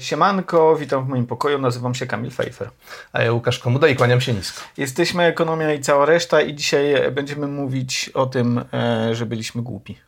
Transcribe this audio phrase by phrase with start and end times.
[0.00, 2.70] Siemanko, witam w moim pokoju, nazywam się Kamil Fejfer.
[3.12, 4.62] A ja Łukasz Komuda i kłaniam się nisko.
[4.76, 9.98] Jesteśmy Ekonomia i cała reszta i dzisiaj będziemy mówić o tym, e, że byliśmy głupi.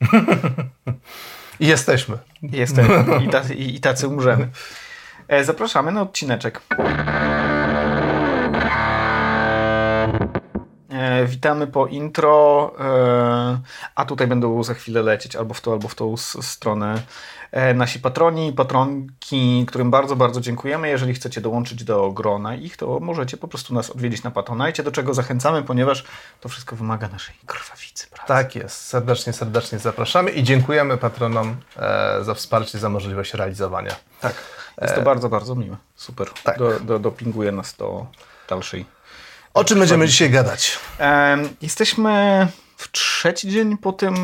[1.60, 2.18] I jesteśmy.
[2.42, 4.48] Jesteśmy i tacy, i tacy umrzemy.
[5.28, 6.60] E, zapraszamy na odcineczek.
[10.90, 12.72] E, witamy po intro,
[13.94, 17.37] a tutaj będą za chwilę lecieć albo w tą, albo w tą stronę E,
[17.74, 20.88] nasi patroni patronki, którym bardzo, bardzo dziękujemy.
[20.88, 24.92] Jeżeli chcecie dołączyć do grona ich, to możecie po prostu nas odwiedzić na Patronite, do
[24.92, 26.04] czego zachęcamy, ponieważ
[26.40, 28.06] to wszystko wymaga naszej krwawicy.
[28.10, 28.34] Prawda?
[28.34, 28.86] Tak jest.
[28.86, 33.96] Serdecznie, serdecznie zapraszamy i dziękujemy patronom e, za wsparcie, za możliwość realizowania.
[34.20, 34.34] Tak,
[34.80, 35.04] jest to e...
[35.04, 35.76] bardzo, bardzo miłe.
[35.96, 36.28] Super.
[36.42, 36.58] Tak.
[36.58, 38.06] Do, do, dopinguje nas do
[38.48, 38.86] dalszej.
[39.54, 40.78] O czym będziemy dzisiaj gadać?
[41.00, 44.16] E, jesteśmy w trzeci dzień po tym,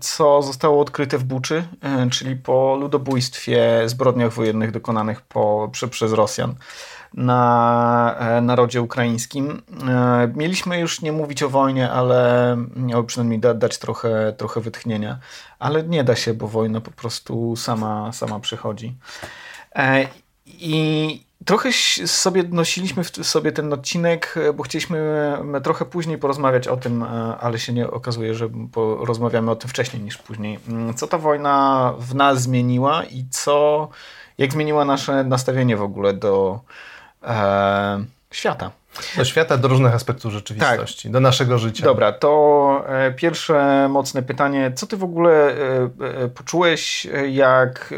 [0.00, 1.64] co zostało odkryte w Buczy,
[2.10, 6.54] czyli po ludobójstwie, zbrodniach wojennych dokonanych po, prze, przez Rosjan
[7.14, 9.62] na narodzie ukraińskim.
[10.34, 15.18] Mieliśmy już nie mówić o wojnie, ale miało przynajmniej da, dać trochę, trochę wytchnienia,
[15.58, 18.94] ale nie da się, bo wojna po prostu sama, sama przychodzi.
[19.74, 20.08] E,
[20.46, 21.72] I Trochę
[22.06, 24.98] sobie nosiliśmy w sobie ten odcinek, e, bo chcieliśmy
[25.54, 27.06] e, trochę później porozmawiać o tym, e,
[27.40, 28.48] ale się nie okazuje, że
[29.00, 30.58] rozmawiamy o tym wcześniej niż później.
[30.68, 33.88] Mm, co ta wojna w nas zmieniła i co,
[34.38, 36.60] jak zmieniła nasze nastawienie w ogóle do
[37.22, 38.70] e, świata?
[39.16, 41.12] Do świata, do różnych aspektów rzeczywistości, tak.
[41.12, 41.84] do naszego życia.
[41.84, 42.84] Dobra, to
[43.16, 44.72] pierwsze mocne pytanie.
[44.74, 45.54] Co ty w ogóle
[46.34, 47.94] poczułeś, jak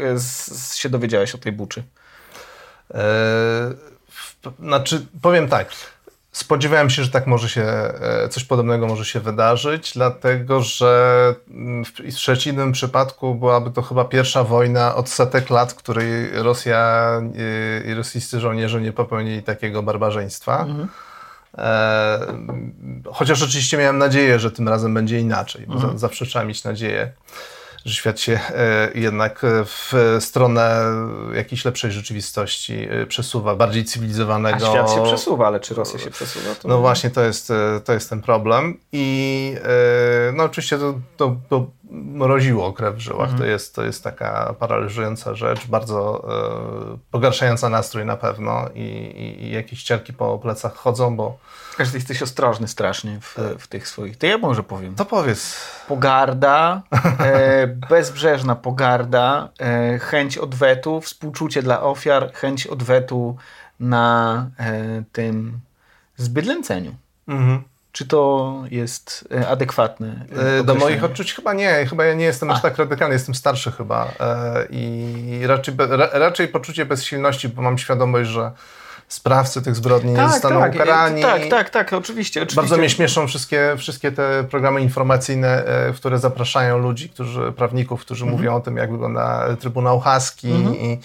[0.73, 1.83] się dowiedziałeś o tej buczy?
[2.93, 3.73] E,
[4.59, 5.67] znaczy, powiem tak.
[6.31, 11.35] Spodziewałem się, że tak może się, e, coś podobnego może się wydarzyć, dlatego że
[12.11, 17.11] w przeciwnym przypadku byłaby to chyba pierwsza wojna od setek lat, w której Rosja
[17.83, 20.65] e, i rosyjscy żołnierze nie popełnili takiego barbarzyństwa.
[20.65, 20.87] Mhm.
[23.13, 25.97] chociaż oczywiście miałem nadzieję, że tym razem będzie inaczej, bo mhm.
[25.97, 27.11] zawsze trzeba mieć nadzieję
[27.85, 30.81] że świat się e, jednak e, w stronę
[31.35, 34.67] jakiejś lepszej rzeczywistości e, przesuwa, bardziej cywilizowanego.
[34.67, 36.55] A świat się przesuwa, ale czy Rosja się przesuwa?
[36.55, 37.53] To no właśnie, to jest,
[37.85, 38.79] to jest ten problem.
[38.91, 39.55] I
[40.33, 43.29] no oczywiście to, to, to mroziło krew w żyłach.
[43.29, 43.37] Mhm.
[43.37, 46.25] To, jest, to jest taka paraliżująca rzecz, bardzo
[46.93, 51.37] e, pogarszająca nastrój na pewno i, i, i jakieś ciarki po plecach chodzą, bo...
[51.77, 54.17] Każdy jesteś ostrożny strasznie w, w tych swoich...
[54.17, 54.95] To ja może powiem.
[54.95, 55.55] To powiedz.
[55.87, 56.81] Pogarda,
[57.19, 63.37] e, bezbrzeżna pogarda, e, chęć odwetu, współczucie dla ofiar, chęć odwetu
[63.79, 65.59] na e, tym
[66.17, 66.95] zbydlęceniu.
[67.27, 67.63] Mhm.
[67.93, 70.25] Czy to jest e, adekwatne?
[70.59, 71.85] E, do moich odczuć chyba nie.
[71.89, 72.53] Chyba ja nie jestem A.
[72.53, 74.11] aż tak radykalny, jestem starszy chyba.
[74.19, 75.73] E, I raczej,
[76.11, 78.51] raczej poczucie bezsilności, bo mam świadomość, że
[79.13, 81.21] sprawcy tych zbrodni tak, nie zostaną tak, ukarani.
[81.21, 82.61] Tak, tak, tak, oczywiście, oczywiście.
[82.61, 85.63] Bardzo mnie śmieszą wszystkie, wszystkie te programy informacyjne,
[85.93, 88.39] w które zapraszają ludzi, którzy, prawników, którzy mhm.
[88.41, 90.75] mówią o tym, jak wygląda Trybunał Haski mhm.
[90.75, 90.99] i,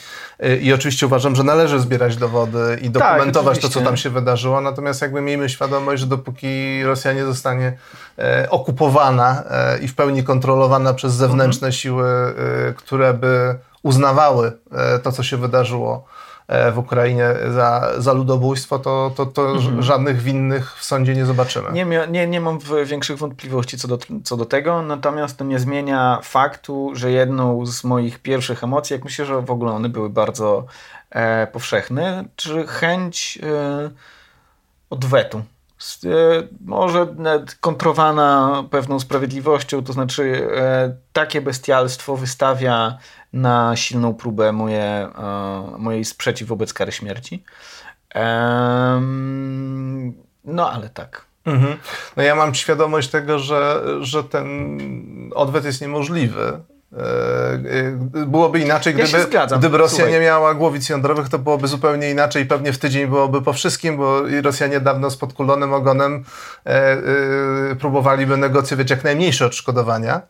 [0.60, 4.10] i oczywiście uważam, że należy zbierać dowody i tak, dokumentować tak, to, co tam się
[4.10, 7.78] wydarzyło, natomiast jakby miejmy świadomość, że dopóki Rosja nie zostanie
[8.18, 11.72] e, okupowana e, i w pełni kontrolowana przez zewnętrzne mhm.
[11.72, 12.34] siły, e,
[12.72, 16.27] które by uznawały e, to, co się wydarzyło, E,
[16.72, 19.82] w Ukrainie za, za ludobójstwo, to, to, to mhm.
[19.82, 21.72] żadnych winnych w sądzie nie zobaczymy.
[21.72, 26.20] Nie, nie, nie mam większych wątpliwości co do, co do tego, natomiast to nie zmienia
[26.22, 30.66] faktu, że jedną z moich pierwszych emocji, jak myślę, że w ogóle one były bardzo
[31.10, 33.90] e, powszechne, czy chęć e,
[34.90, 35.42] odwetu.
[36.04, 36.08] E,
[36.64, 37.14] może
[37.60, 42.98] kontrowana pewną sprawiedliwością, to znaczy e, takie bestialstwo wystawia
[43.32, 45.10] na silną próbę moje, e,
[45.78, 47.44] mojej sprzeciw wobec kary śmierci.
[50.44, 51.24] No ale tak.
[51.44, 51.76] Mhm.
[52.16, 54.78] No ja mam świadomość tego, że, że ten
[55.34, 56.60] odwet jest niemożliwy.
[56.92, 57.00] E,
[58.20, 60.12] e, byłoby inaczej, gdyby, ja gdyby Rosja Słuchaj.
[60.12, 62.46] nie miała głowic jądrowych, to byłoby zupełnie inaczej.
[62.46, 66.24] Pewnie w tydzień byłoby po wszystkim, bo Rosjanie dawno z podkulonym ogonem
[66.66, 66.96] e, e,
[67.76, 70.20] próbowaliby negocjować jak najmniejsze odszkodowania.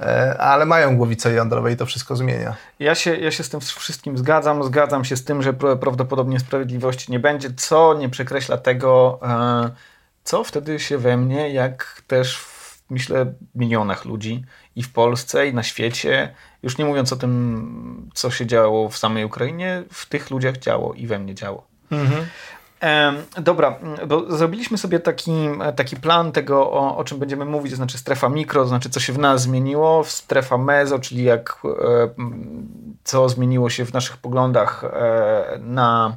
[0.00, 2.54] E, ale mają głowice jądrowe i to wszystko zmienia.
[2.78, 4.64] Ja się, ja się z tym wszystkim zgadzam.
[4.64, 9.20] Zgadzam się z tym, że prawdopodobnie sprawiedliwości nie będzie, co nie przekreśla tego,
[10.24, 14.44] co wtedy się we mnie, jak też w, myślę, milionach ludzi
[14.76, 18.98] i w Polsce, i na świecie, już nie mówiąc o tym, co się działo w
[18.98, 21.66] samej Ukrainie, w tych ludziach działo i we mnie działo.
[21.90, 22.26] Mhm.
[23.40, 25.32] Dobra, bo zrobiliśmy sobie taki,
[25.76, 29.00] taki plan tego, o, o czym będziemy mówić, to znaczy strefa mikro, to znaczy co
[29.00, 32.08] się w nas zmieniło, strefa mezo, czyli jak, e,
[33.04, 36.16] co zmieniło się w naszych poglądach e, na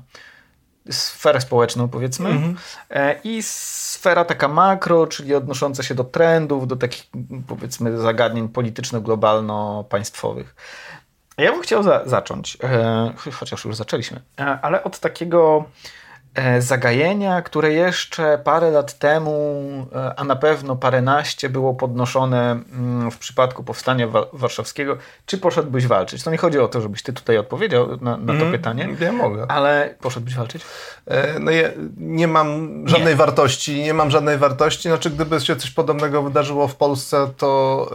[0.91, 2.55] sferę społeczną, powiedzmy, mhm.
[2.89, 3.43] E, i
[3.97, 7.09] sfera taka makro, czyli odnosząca się do trendów, do takich,
[7.47, 10.55] powiedzmy, zagadnień polityczno-globalno-państwowych.
[11.37, 12.57] Ja bym chciał za zacząć,
[13.33, 14.21] chociaż już zaczęliśmy,
[14.61, 15.97] ale od takiego E,
[16.59, 19.61] zagajenia, które jeszcze parę lat temu,
[19.95, 24.97] e, a na pewno paręnaście było podnoszone mm, w przypadku powstania warszawskiego.
[25.25, 26.23] Czy poszedłbyś walczyć?
[26.23, 28.89] To nie chodzi o to, żebyś ty tutaj odpowiedział na, na to mm, pytanie.
[29.01, 29.45] Nie mogę.
[29.47, 30.61] Ale poszedłbyś walczyć?
[31.05, 33.17] E, no ja nie mam żadnej nie.
[33.17, 34.89] wartości, nie mam żadnej wartości.
[34.89, 37.91] Znaczy, gdyby się coś podobnego wydarzyło w Polsce, to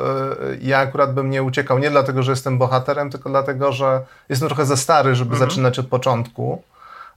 [0.60, 1.78] ja akurat bym nie uciekał.
[1.78, 5.50] Nie dlatego, że jestem bohaterem, tylko dlatego, że jestem trochę za stary, żeby mm -hmm.
[5.50, 6.62] zaczynać od początku.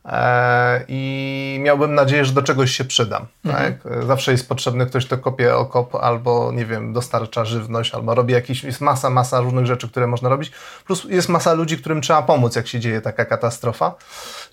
[0.06, 3.26] E, i miałbym nadzieję, że do czegoś się przydam.
[3.46, 3.74] Mhm.
[3.74, 4.04] Tak?
[4.08, 8.64] Zawsze jest potrzebny ktoś, kto kopie okop albo, nie wiem, dostarcza żywność, albo robi jakieś,
[8.64, 10.52] jest masa, masa różnych rzeczy, które można robić.
[10.86, 13.96] Plus jest masa ludzi, którym trzeba pomóc, jak się dzieje taka katastrofa.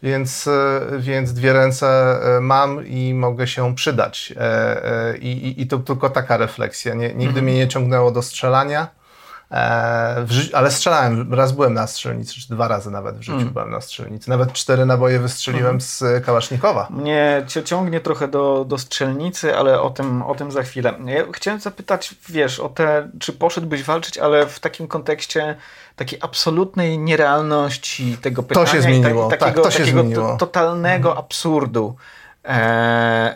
[0.03, 4.35] Więc, e, więc dwie ręce e, mam i mogę się przydać.
[5.21, 6.95] I, i, i to tylko taka refleksja.
[6.95, 7.45] Nie, nigdy mhm.
[7.45, 9.02] mnie nie ciągnęło do strzelania
[10.53, 13.53] ale strzelałem, raz byłem na strzelnicy, czy dwa razy nawet w życiu mm.
[13.53, 14.31] byłem na strzelnicy.
[14.31, 15.81] Nawet cztery naboje wystrzeliłem mm.
[15.81, 16.89] z Kałasznikowa.
[16.91, 20.95] Mnie ciągnie trochę do, do strzelnicy, ale o tym, o tym za chwilę.
[21.05, 25.57] Ja chciałem zapytać, wiesz, o te, czy poszedłbyś walczyć, ale w takim kontekście
[25.97, 28.67] takiej absolutnej nierealności tego pytania.
[28.67, 30.29] To się zmieniło, tak, takiego, tak, to się takiego zmieniło.
[30.29, 31.25] To, totalnego mm.
[31.25, 31.97] absurdu
[32.45, 32.49] e,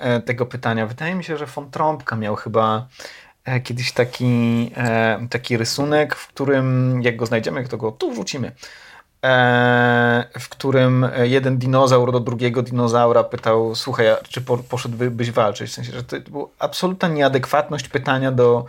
[0.00, 0.86] e, tego pytania.
[0.86, 2.86] Wydaje mi się, że von Trąbka miał chyba
[3.25, 3.25] E,
[3.64, 8.52] kiedyś taki, e, taki rysunek, w którym, jak go znajdziemy, to go tu wrzucimy,
[9.24, 15.70] e, w którym jeden dinozaur do drugiego dinozaura pytał, słuchaj, czy poszedłbyś walczyć?
[15.70, 18.64] W sensie, że to była absolutna nieadekwatność pytania do,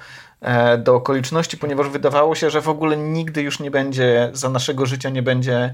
[0.78, 5.10] do okoliczności, ponieważ wydawało się, że w ogóle nigdy już nie będzie, za naszego życia
[5.10, 5.74] nie będzie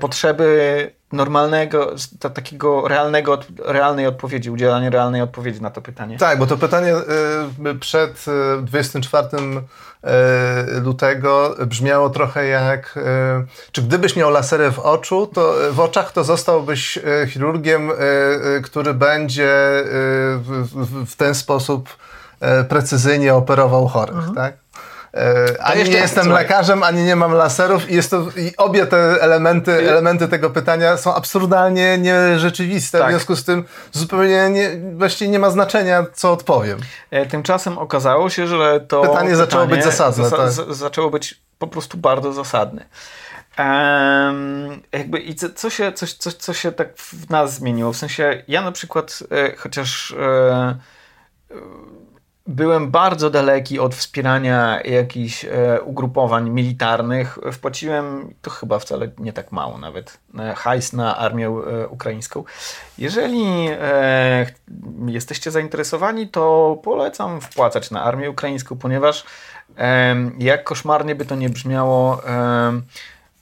[0.00, 1.94] potrzeby normalnego,
[2.34, 6.18] takiego realnego, realnej odpowiedzi, udzielania realnej odpowiedzi na to pytanie.
[6.18, 8.24] Tak, bo to pytanie e, przed
[8.62, 12.98] 24 e, lutego brzmiało trochę jak
[13.72, 17.90] czy gdybyś miał lasery w oczu, to w oczach, to zostałbyś chirurgiem,
[18.62, 19.48] który będzie
[21.06, 21.96] w ten sposób
[22.68, 24.34] precyzyjnie operował chorych, mhm.
[24.34, 24.54] tak?
[25.14, 26.42] E, ani nie jestem słuchaj.
[26.42, 30.96] lekarzem, ani nie mam laserów i, jest to, i obie te elementy, elementy tego pytania
[30.96, 32.98] są absurdalnie nierzeczywiste.
[32.98, 33.08] Tak.
[33.08, 36.78] W związku z tym zupełnie nie, właściwie nie ma znaczenia, co odpowiem.
[37.10, 40.28] E, tymczasem okazało się, że to pytanie, pytanie zaczęło być zasadne.
[40.28, 40.74] Zasa tak.
[40.74, 42.84] zaczęło być po prostu bardzo zasadne.
[43.58, 47.92] Um, jakby i co, co, się, coś, coś, co się tak w nas zmieniło?
[47.92, 50.78] W sensie ja na przykład, e, chociaż e,
[52.50, 57.38] byłem bardzo daleki od wspierania jakichś e, ugrupowań militarnych.
[57.52, 60.18] Wpłaciłem, to chyba wcale nie tak mało nawet,
[60.56, 62.44] hajs na armię e, ukraińską.
[62.98, 64.46] Jeżeli e,
[65.06, 69.24] jesteście zainteresowani, to polecam wpłacać na armię ukraińską, ponieważ
[69.78, 72.80] e, jak koszmarnie by to nie brzmiało, e,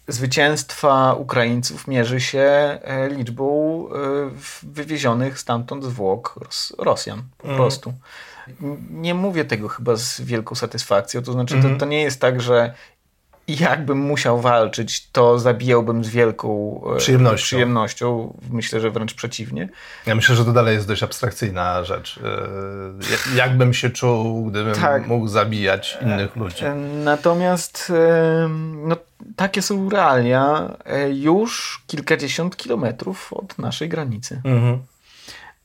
[0.09, 3.49] zwycięstwa Ukraińców mierzy się e, liczbą
[4.63, 6.35] wywiezionych stamtąd zwłok
[6.79, 7.57] Rosjan po mm.
[7.57, 7.93] prostu
[8.91, 11.23] nie mówię tego chyba z wielką satysfakcją.
[11.23, 12.75] To znaczy, to, to nie jest tak, że
[13.49, 17.45] jakbym musiał walczyć, to zabijałbym z wielką e, przyjemnością.
[17.45, 18.39] przyjemnością.
[18.51, 19.69] Myślę, że wręcz przeciwnie.
[20.07, 22.21] Ja myślę, że to dalej jest dość abstrakcyjna rzecz.
[23.33, 25.07] E, jakbym się czuł, gdybym tak.
[25.07, 26.65] mógł zabijać innych ludzi.
[26.65, 26.75] E,
[27.05, 27.93] natomiast
[28.85, 28.97] no,
[29.37, 30.77] takie są realia
[31.13, 34.41] już kilkadziesiąt kilometrów od naszej granicy.
[34.45, 34.79] Mhm.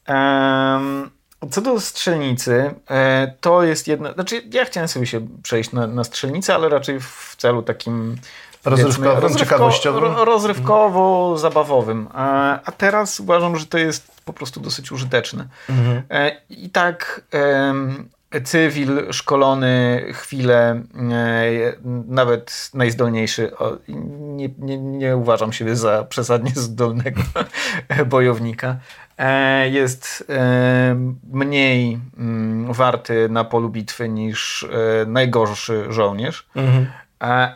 [0.07, 1.09] Um,
[1.51, 4.13] co do strzelnicy, e, to jest jedna.
[4.13, 8.15] Znaczy, ja chciałem sobie się przejść na, na strzelnicę, ale raczej w celu takim.
[8.65, 10.03] Rozrywkowym, rozrywko, ciekawościowym?
[10.03, 12.07] Rozrywkowo-zabawowym.
[12.13, 15.47] A, a teraz uważam, że to jest po prostu dosyć użyteczne.
[15.69, 16.03] Mhm.
[16.09, 17.21] E, I tak
[18.43, 20.83] cywil szkolony chwilę, e,
[22.07, 23.51] nawet najzdolniejszy,
[23.87, 27.21] nie, nie, nie uważam siebie za przesadnie zdolnego
[28.05, 28.77] bojownika,
[29.71, 30.95] jest e,
[31.31, 36.47] mniej mm, warty na polu bitwy niż e, najgorszy żołnierz.
[36.55, 36.87] Mhm.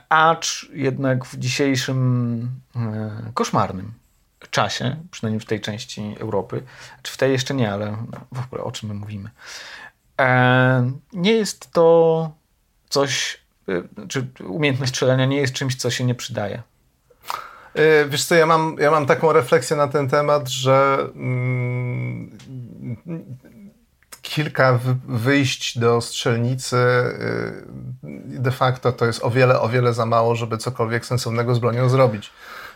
[0.09, 2.49] Acz jednak w dzisiejszym
[3.33, 3.93] koszmarnym
[4.51, 6.63] czasie, przynajmniej w tej części Europy,
[7.01, 7.97] czy w tej jeszcze nie, ale
[8.31, 9.29] w ogóle o czym my mówimy,
[11.13, 12.31] nie jest to
[12.89, 13.41] coś,
[14.07, 16.61] czy umiejętność strzelania nie jest czymś, co się nie przydaje.
[17.77, 22.37] Y, wiesz co, ja mam, ja mam taką refleksję na ten temat, że mm,
[24.21, 30.35] kilka wyjść do strzelnicy y, de facto to jest o wiele, o wiele za mało,
[30.35, 32.31] żeby cokolwiek sensownego z bronią zrobić.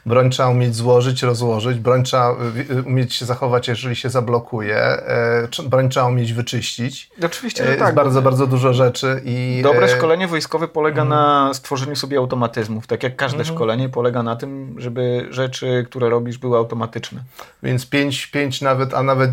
[0.06, 4.78] Broń trzeba umieć złożyć, rozłożyć, broń trzeba y, y, umieć się zachować, jeżeli się zablokuje,
[4.78, 7.10] e, broń trzeba umieć wyczyścić.
[7.26, 7.80] Oczywiście, że tak.
[7.80, 9.22] Jest bardzo, bardzo dużo rzeczy.
[9.26, 11.10] I, Dobre e, szkolenie wojskowe polega mm.
[11.10, 12.88] na stworzeniu sobie automatyzmów.
[12.88, 13.46] Tak jak każde mm.
[13.46, 17.24] szkolenie polega na tym, żeby rzeczy, które robisz, były automatyczne.
[17.64, 19.32] Więc 5, 5 nawet, a nawet,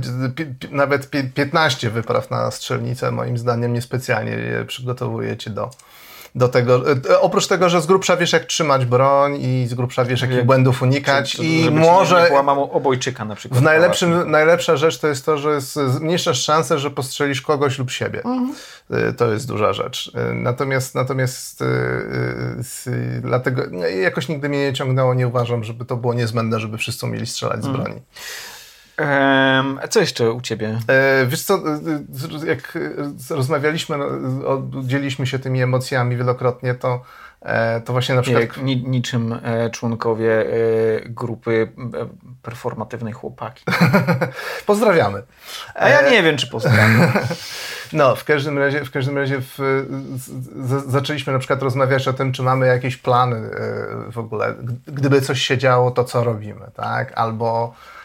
[0.71, 5.71] nawet 15 wypraw na strzelnicę moim zdaniem niespecjalnie przygotowuje cię do
[6.39, 10.05] do tego, e, oprócz tego, że z grubsza wiesz jak trzymać broń i z grubsza
[10.05, 12.23] wiesz jakich błędów unikać czy, czy, i może...
[12.23, 13.61] Nie połamał obojczyka na przykład.
[13.61, 18.25] W najlepszym, najlepsza rzecz to jest to, że zmniejszasz szansę, że postrzelisz kogoś lub siebie.
[18.25, 18.55] Mhm.
[18.91, 20.13] E, to jest duża rzecz.
[20.15, 21.65] E, natomiast, natomiast
[23.21, 27.07] dlatego no, jakoś nigdy mnie nie ciągnęło, nie uważam, żeby to było niezbędne, żeby wszyscy
[27.07, 28.01] mieli strzelać z mhm.
[29.91, 30.79] Co jeszcze u Ciebie?
[30.89, 32.79] E, wiesz co, e, jak
[33.31, 37.03] rozmawialiśmy, no, dzieliliśmy się tymi emocjami wielokrotnie, to,
[37.43, 38.57] e, to właśnie na przykład...
[38.57, 39.41] Ni, niczym
[39.73, 40.47] członkowie
[41.05, 41.73] grupy
[42.43, 43.65] performatywnej chłopaki.
[44.67, 45.23] Pozdrawiamy.
[45.75, 47.13] A ja nie wiem, czy pozdrawiam.
[47.93, 49.59] No, w każdym razie, w każdym razie w,
[50.17, 53.51] z, zaczęliśmy na przykład rozmawiać o tym, czy mamy jakieś plany
[54.13, 54.55] w ogóle.
[54.87, 57.13] Gdyby coś się działo, to co robimy, tak?
[57.15, 57.98] Albo E,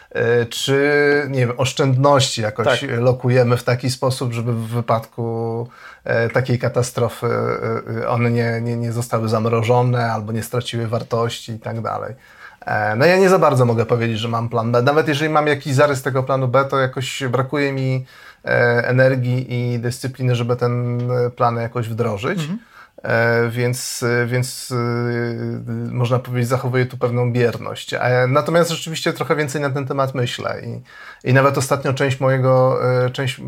[0.50, 2.90] czy nie wiem, oszczędności jakoś tak.
[2.98, 5.68] lokujemy w taki sposób, żeby w wypadku
[6.04, 7.26] e, takiej katastrofy
[8.02, 12.14] e, one nie, nie, nie zostały zamrożone albo nie straciły wartości i tak dalej.
[12.96, 14.82] No ja nie za bardzo mogę powiedzieć, że mam plan B.
[14.82, 18.06] Nawet jeżeli mam jakiś zarys tego planu B, to jakoś brakuje mi
[18.82, 21.00] energii i dyscypliny, żeby ten
[21.36, 22.40] plan jakoś wdrożyć.
[22.40, 22.58] Mhm.
[23.04, 27.94] E, więc, e, więc e, można powiedzieć, zachowuję tu pewną bierność.
[28.28, 30.80] Natomiast rzeczywiście trochę więcej na ten temat myślę i,
[31.30, 32.78] i nawet ostatnio część mojego,
[33.12, 33.40] część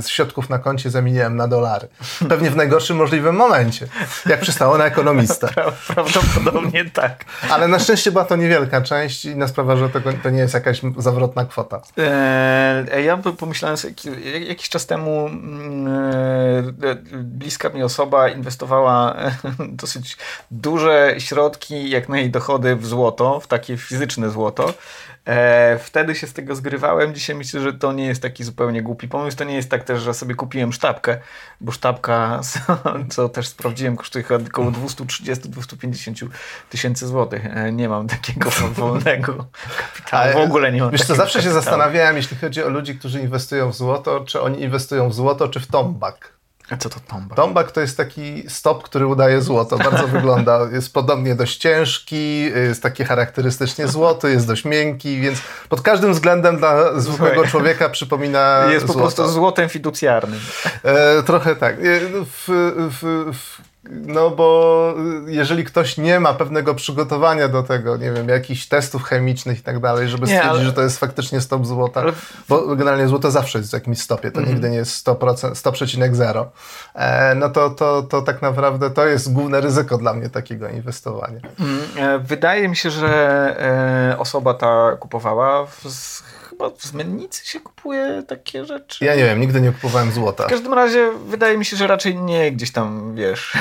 [0.00, 1.88] z środków na koncie zamieniłem na dolary.
[2.28, 3.86] Pewnie w najgorszym możliwym momencie,
[4.26, 5.48] jak przystało na ekonomistę.
[5.94, 7.24] Prawdopodobnie tak.
[7.50, 10.54] Ale na szczęście była to niewielka część i na sprawę, że to, to nie jest
[10.54, 11.80] jakaś zawrotna kwota.
[13.04, 13.94] ja pomyślałem sobie,
[14.48, 16.76] jakiś czas temu mm,
[17.12, 18.99] bliska mi osoba inwestowała
[19.82, 20.16] dosyć
[20.50, 24.74] duże środki, jak na jej dochody w złoto, w takie fizyczne złoto.
[25.26, 27.14] E, wtedy się z tego zgrywałem.
[27.14, 29.36] Dzisiaj myślę, że to nie jest taki zupełnie głupi pomysł.
[29.36, 31.18] To nie jest tak też, że sobie kupiłem sztabkę,
[31.60, 32.40] bo sztabka,
[33.12, 36.28] co też sprawdziłem, kosztuje około 230-250
[36.70, 37.46] tysięcy złotych.
[37.46, 39.46] E, nie mam takiego wolnego
[39.78, 40.32] kapitału.
[40.32, 43.72] W ogóle nie mam Wiesz co, zawsze się zastanawiałem, jeśli chodzi o ludzi, którzy inwestują
[43.72, 46.39] w złoto, czy oni inwestują w złoto, czy w tombak.
[46.70, 47.36] A co to tombak?
[47.36, 49.78] Tombak to jest taki stop, który udaje złoto.
[49.78, 55.80] Bardzo wygląda, jest podobnie dość ciężki, jest taki charakterystycznie złoty, jest dość miękki, więc pod
[55.80, 60.40] każdym względem dla zwykłego człowieka przypomina Jest po prostu złotem fiducjarnym.
[60.82, 61.74] E, trochę tak.
[61.74, 61.78] E,
[62.24, 62.48] w,
[62.90, 64.94] w, w no bo
[65.26, 69.80] jeżeli ktoś nie ma pewnego przygotowania do tego, nie wiem, jakichś testów chemicznych i tak
[69.80, 70.64] dalej, żeby nie, stwierdzić, ale...
[70.64, 72.12] że to jest faktycznie stop złota, ale...
[72.48, 74.50] bo generalnie złoto zawsze jest w jakimś stopie, to mm.
[74.50, 76.46] nigdy nie jest 100%, 100,0,
[76.94, 81.40] e, no to, to, to tak naprawdę to jest główne ryzyko dla mnie takiego inwestowania.
[81.60, 82.24] Mm.
[82.24, 83.10] Wydaje mi się, że
[84.12, 85.84] e, osoba ta kupowała w
[86.60, 89.04] chyba w Zmennicy się kupuje takie rzeczy.
[89.04, 90.46] Ja nie wiem, nigdy nie kupowałem złota.
[90.46, 93.52] W każdym razie wydaje mi się, że raczej nie gdzieś tam, wiesz...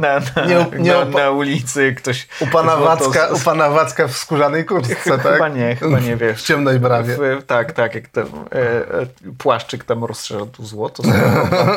[0.00, 2.28] na, na, nie, nie na, na, ulicy ktoś...
[2.40, 5.22] U pana, Wacka, u pana Wacka w skórzanej kurtce, tak?
[5.22, 6.42] Chyba nie, chyba nie, wiesz.
[6.42, 7.16] W ciemnej brawie.
[7.16, 9.06] W, tak, tak, jak ten e, e,
[9.38, 11.02] płaszczyk tam rozszerza tu złoto,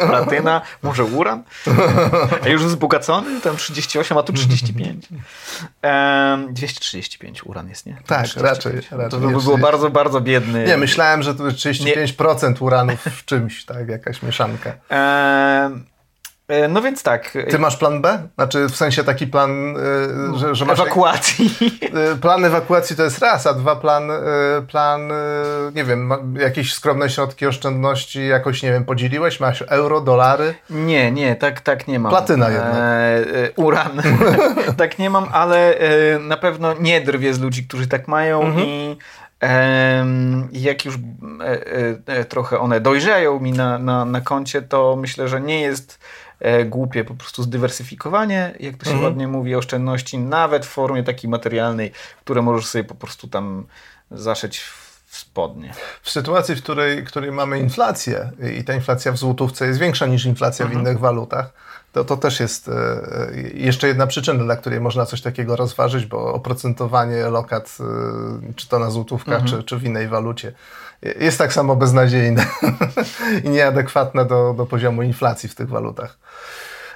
[0.08, 1.44] platyna, może uran.
[2.46, 5.08] A już wzbogacony, tam 38, a tu 35.
[5.84, 7.98] E, 235 uran jest, nie?
[8.08, 9.10] Tak, raczej, raczej.
[9.10, 10.66] To by było bardzo, bardzo biedny.
[10.66, 12.60] Nie, myślałem, że to 35% nie.
[12.60, 14.74] uranów w czymś, tak, jakaś mieszanka.
[14.92, 15.93] E,
[16.70, 17.38] no więc tak.
[17.50, 18.28] Ty masz plan B?
[18.36, 19.78] Znaczy w sensie taki plan,
[20.34, 20.80] e, że, że masz...
[20.80, 21.50] Ewakuacji.
[21.94, 24.12] E, plan ewakuacji to jest raz, a dwa plan,
[24.68, 25.12] plan
[25.76, 29.40] nie wiem, jakieś skromne środki oszczędności jakoś, nie wiem, podzieliłeś?
[29.40, 30.54] Masz euro, dolary?
[30.70, 32.12] Nie, nie, tak, tak nie mam.
[32.12, 32.76] Platyna jednak.
[32.76, 34.02] E, uran.
[34.78, 35.78] tak nie mam, ale
[36.20, 38.68] na pewno nie drwię z ludzi, którzy tak mają mhm.
[40.52, 40.96] i jak już
[42.30, 46.23] trochę one dojrzeją mi na, na, na koncie, to myślę, że nie jest E,
[46.66, 49.10] głupie po prostu zdywersyfikowanie, jak to się mhm.
[49.10, 51.92] ładnie mówi, oszczędności, nawet w formie takiej materialnej,
[52.26, 53.66] które możesz sobie po prostu tam
[54.12, 55.74] zaszyć w spodnie.
[56.02, 60.26] W sytuacji, w której, której mamy inflację i ta inflacja w złotówce jest większa niż
[60.26, 60.80] inflacja mhm.
[60.80, 61.54] w innych walutach,
[61.94, 62.74] to, to też jest e,
[63.54, 68.80] jeszcze jedna przyczyna, dla której można coś takiego rozważyć, bo oprocentowanie lokat, e, czy to
[68.80, 69.62] na złotówkach, mhm.
[69.62, 70.54] czy, czy w innej walucie,
[71.20, 72.46] jest tak samo beznadziejne
[73.44, 76.18] i nieadekwatne do, do poziomu inflacji w tych walutach.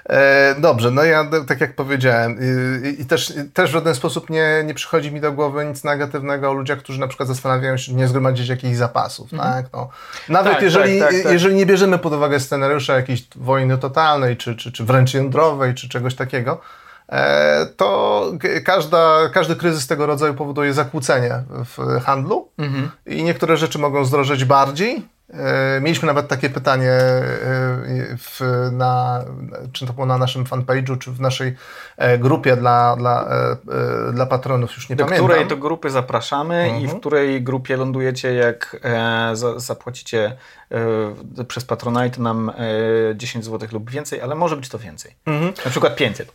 [0.09, 4.63] E, dobrze, no ja tak jak powiedziałem i, i, też, też w żaden sposób nie,
[4.65, 8.07] nie przychodzi mi do głowy nic negatywnego o ludziach, którzy na przykład zastanawiają się, nie
[8.07, 9.45] zgromadzić jakichś zapasów, mm.
[9.45, 9.65] tak?
[9.73, 9.89] No,
[10.29, 14.37] nawet tak, jeżeli, tak, tak, tak, jeżeli nie bierzemy pod uwagę scenariusza jakiejś wojny totalnej,
[14.37, 16.61] czy, czy, czy wręcz jądrowej, czy czegoś takiego,
[17.77, 18.31] to
[18.65, 22.87] każda, każdy kryzys tego rodzaju powoduje zakłócenie w handlu -hmm.
[23.05, 27.23] i niektóre rzeczy mogą zdrożeć bardziej, E, mieliśmy nawet takie pytanie e,
[28.17, 29.23] w, na,
[29.73, 31.55] czy to było na naszym fanpage'u, czy w naszej
[31.97, 33.29] e, grupie dla, dla,
[34.13, 35.27] dla patronów, już nie Do pamiętam.
[35.27, 36.75] Do której to grupy zapraszamy mhm.
[36.75, 36.99] i w mhm.
[36.99, 38.77] której grupie lądujecie, jak
[39.57, 40.37] zapłacicie
[41.47, 42.51] przez Patronite nam
[43.15, 45.15] 10 zł lub więcej, ale może być to więcej.
[45.25, 45.53] Mhm.
[45.65, 46.31] Na przykład 500.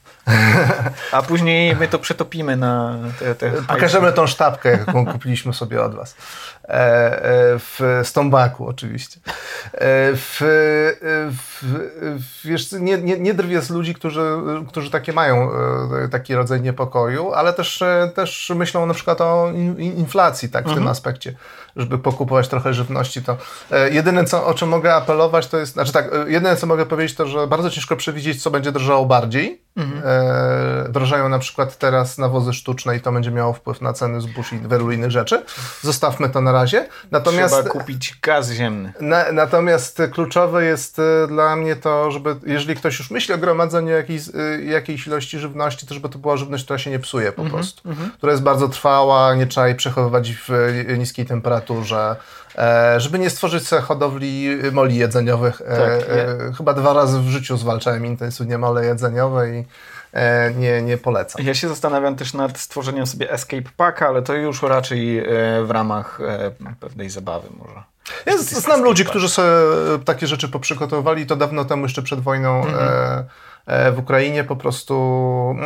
[1.12, 5.94] A później my to przetopimy na te, te Pokażemy tą sztabkę, jaką kupiliśmy sobie od
[5.94, 6.16] Was.
[7.58, 9.20] W Stombaku oczywiście.
[10.14, 10.36] W,
[11.30, 11.64] w,
[12.44, 14.22] wiesz, nie, nie, nie drwię z ludzi, którzy,
[14.68, 15.50] którzy takie mają
[16.10, 17.82] taki rodzaj niepokoju, ale też,
[18.14, 20.84] też myślą na przykład o inflacji tak, w mhm.
[20.84, 21.34] tym aspekcie
[21.76, 23.36] żeby pokupować trochę żywności, to
[23.70, 23.90] e,
[24.22, 27.16] jedyne, co, o czym mogę apelować, to jest, znaczy tak, e, jedyne, co mogę powiedzieć,
[27.16, 29.62] to, że bardzo ciężko przewidzieć, co będzie drożało bardziej.
[29.76, 30.02] Mhm.
[30.04, 34.52] E, drożają na przykład teraz nawozy sztuczne i to będzie miało wpływ na ceny zbóż
[34.52, 35.42] i wielu innych rzeczy.
[35.82, 36.88] Zostawmy to na razie.
[37.10, 38.92] Natomiast, Trzeba kupić gaz ziemny.
[39.00, 43.90] Na, natomiast kluczowe jest e, dla mnie to, żeby, jeżeli ktoś już myśli o gromadzeniu
[43.90, 44.22] jakiejś,
[44.64, 47.62] jakiejś ilości żywności, to żeby to była żywność, która się nie psuje po mhm.
[47.62, 47.88] prostu.
[47.88, 48.10] Mhm.
[48.10, 50.50] Która jest bardzo trwała, nie trzeba jej przechowywać w
[50.98, 52.16] niskiej temperaturze
[52.96, 55.62] żeby nie stworzyć sobie hodowli moli jedzeniowych.
[55.66, 59.64] E, tak, e, chyba dwa razy w życiu zwalczałem intensywnie mole jedzeniowe i
[60.56, 61.46] nie, nie polecam.
[61.46, 65.22] Ja się zastanawiam też nad stworzeniem sobie escape packa, ale to już raczej
[65.64, 66.18] w ramach
[66.80, 67.82] pewnej zabawy może.
[68.26, 69.48] Ja znam ludzi, którzy sobie
[70.04, 72.62] takie rzeczy poprzygotowywali to dawno temu, jeszcze przed wojną.
[72.62, 72.82] Mm -hmm.
[72.82, 73.24] E,
[73.66, 74.94] w Ukrainie po prostu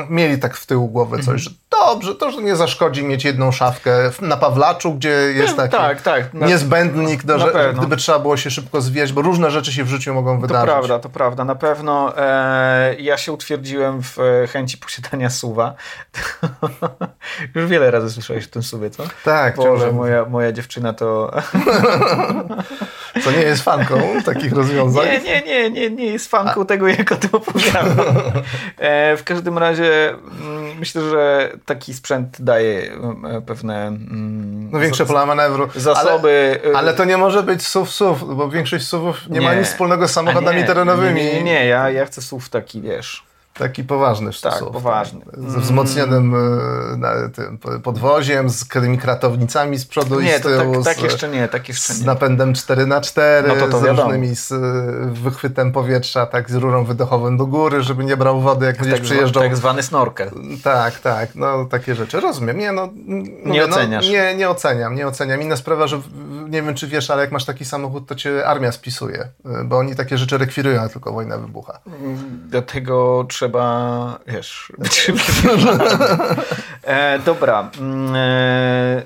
[0.09, 4.11] mieli tak w tyłu głowy coś, że dobrze, to że nie zaszkodzi mieć jedną szafkę
[4.21, 8.51] na Pawlaczu, gdzie jest taki tak, tak, na, niezbędnik, do, że, gdyby trzeba było się
[8.51, 10.67] szybko zwijać, bo różne rzeczy się w życiu mogą wydarzyć.
[10.67, 11.45] To prawda, to prawda.
[11.45, 15.75] Na pewno e, ja się utwierdziłem w e, chęci posiadania suwa.
[17.55, 19.03] Już wiele razy słyszałeś o tym suwie, co?
[19.25, 19.57] Tak.
[19.57, 21.33] Boże, moja, moja dziewczyna to...
[23.25, 25.07] co nie jest fanką takich rozwiązań?
[25.07, 26.65] Nie, nie, nie, nie, nie jest fanką A.
[26.65, 27.87] tego, jak o tym opowiadam.
[28.79, 35.07] E, w każdym razie mm, myślę, że taki sprzęt daje e, pewne mm, no, większe
[35.07, 35.69] pola manewru.
[35.75, 36.61] Zasoby.
[36.65, 39.47] Ale, ale, to nie może być SUV SUV, bo większość SUVów nie, nie.
[39.47, 41.23] ma nic wspólnego z samochodami nie, terenowymi.
[41.23, 43.26] Nie, nie, nie, ja, ja chcę SUV taki, wiesz
[43.59, 45.21] Taki poważny Tak, poważny.
[45.49, 47.33] Z wzmocnionym mm.
[47.33, 50.75] tym, podwoziem, z tymi kratownicami z przodu nie, i z tyłu.
[50.75, 51.99] Tak, tak, jeszcze nie, tak jeszcze nie.
[51.99, 54.53] Z napędem 4x4, no to to z różnymi z
[55.19, 59.43] wychwytem powietrza, tak z rurą wydechową do góry, żeby nie brał wody, jak tak, przyjeżdżał.
[59.43, 60.31] Tak zwany snorkel.
[60.65, 62.21] Tak, tak, no takie rzeczy.
[62.21, 62.59] Rozumiem.
[62.59, 62.89] Nie, no,
[63.45, 64.09] nie no, oceniasz.
[64.09, 65.43] nie, nie oceniam, nie oceniam.
[65.43, 66.01] Inna sprawa, że
[66.49, 69.29] nie wiem, czy wiesz, ale jak masz taki samochód, to cię armia spisuje,
[69.65, 71.81] bo oni takie rzeczy rekwirują, a tylko wojna wybucha.
[72.49, 75.11] Dlatego trzeba trzeba, wiesz, być
[76.83, 77.71] e, Dobra.
[77.79, 79.03] Mm, e,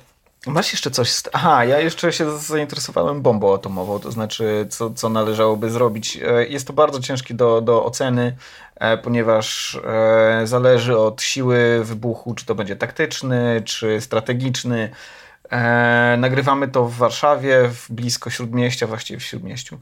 [0.47, 1.23] masz jeszcze coś?
[1.33, 6.17] Aha, ja jeszcze się zainteresowałem bombą atomową, to znaczy, co, co należałoby zrobić.
[6.17, 8.37] E, jest to bardzo ciężkie do, do oceny,
[8.77, 14.91] e, ponieważ e, zależy od siły wybuchu, czy to będzie taktyczny, czy strategiczny.
[16.19, 19.79] nagrywamy to w Warszawie, w blisko śródmieścia, właściwie w śródmieściu.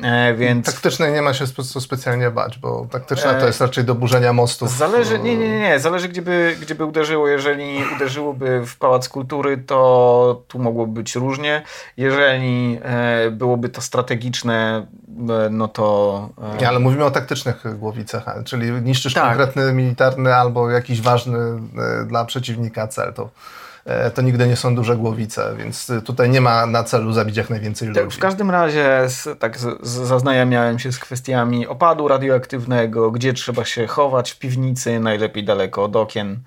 [0.00, 0.66] E, więc...
[0.66, 4.76] Taktycznej nie ma się co specjalnie bać, bo taktyczna to jest raczej do burzenia mostów.
[4.76, 7.28] Zależy, nie, nie, nie, zależy gdzieby, gdzieby uderzyło.
[7.28, 11.62] Jeżeli uderzyłoby w Pałac Kultury, to tu mogłoby być różnie.
[11.96, 14.86] Jeżeli e, byłoby to strategiczne,
[15.46, 16.28] e, no to...
[16.56, 16.60] E...
[16.60, 19.24] Nie, ale mówimy o taktycznych głowicach, czyli niszczysz tak.
[19.24, 23.61] konkretny militarny albo jakiś ważny e, dla przeciwnika cel, to E,
[24.14, 27.94] to nigdy nie są duże głowice, więc tutaj nie ma na celu zabić jak najwięcej
[27.94, 28.16] tak, ludzi.
[28.16, 29.06] W każdym razie
[29.38, 35.84] tak zaznajamiałem się z kwestiami opadu radioaktywnego, gdzie trzeba się chować w piwnicy, najlepiej daleko
[35.84, 36.40] od okien.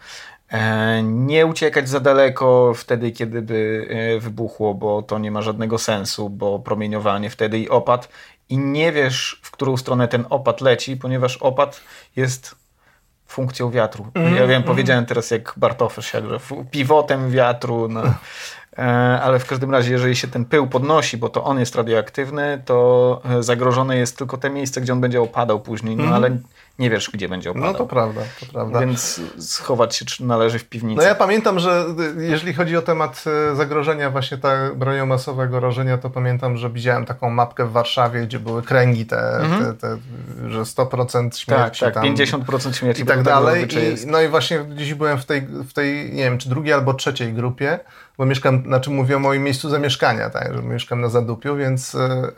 [0.52, 5.78] E, nie uciekać za daleko wtedy, kiedy by e, wybuchło, bo to nie ma żadnego
[5.78, 8.10] sensu, bo promieniowanie wtedy i opad.
[8.50, 11.82] I nie wiesz, w którą stronę ten opad leci, ponieważ opad
[12.16, 12.56] jest
[13.28, 14.08] funkcją wiatru.
[14.14, 14.64] Mm, ja wiem, mm.
[14.64, 16.40] powiedziałem teraz jak Bartofer się, że
[16.72, 17.88] pivotem wiatru.
[17.88, 18.04] No.
[19.22, 23.22] ale w każdym razie, jeżeli się ten pył podnosi, bo to on jest radioaktywny, to
[23.40, 26.16] zagrożone jest tylko te miejsce, gdzie on będzie opadał później, no mm.
[26.16, 26.38] ale
[26.80, 27.72] nie wiesz, gdzie będzie opadał.
[27.72, 28.80] No to prawda, to prawda.
[28.80, 30.98] Więc schować się należy w piwnicy.
[30.98, 31.86] No ja pamiętam, że
[32.18, 37.06] jeżeli chodzi o temat e, zagrożenia właśnie tak bronią masowego rażenia, to pamiętam, że widziałem
[37.06, 39.66] taką mapkę w Warszawie, gdzie były kręgi te, mhm.
[39.66, 39.98] te, te
[40.50, 41.80] że 100% śmierci.
[41.80, 43.02] Tak, tak, tam, 50% śmierci.
[43.02, 43.64] I tak dalej.
[43.64, 46.94] I, no i właśnie gdzieś byłem w tej, w tej, nie wiem, czy drugiej albo
[46.94, 47.80] trzeciej grupie,
[48.18, 52.00] bo mieszkam, znaczy mówię o moim miejscu zamieszkania, tak, że mieszkam na Zadupiu, więc e,
[52.00, 52.32] e,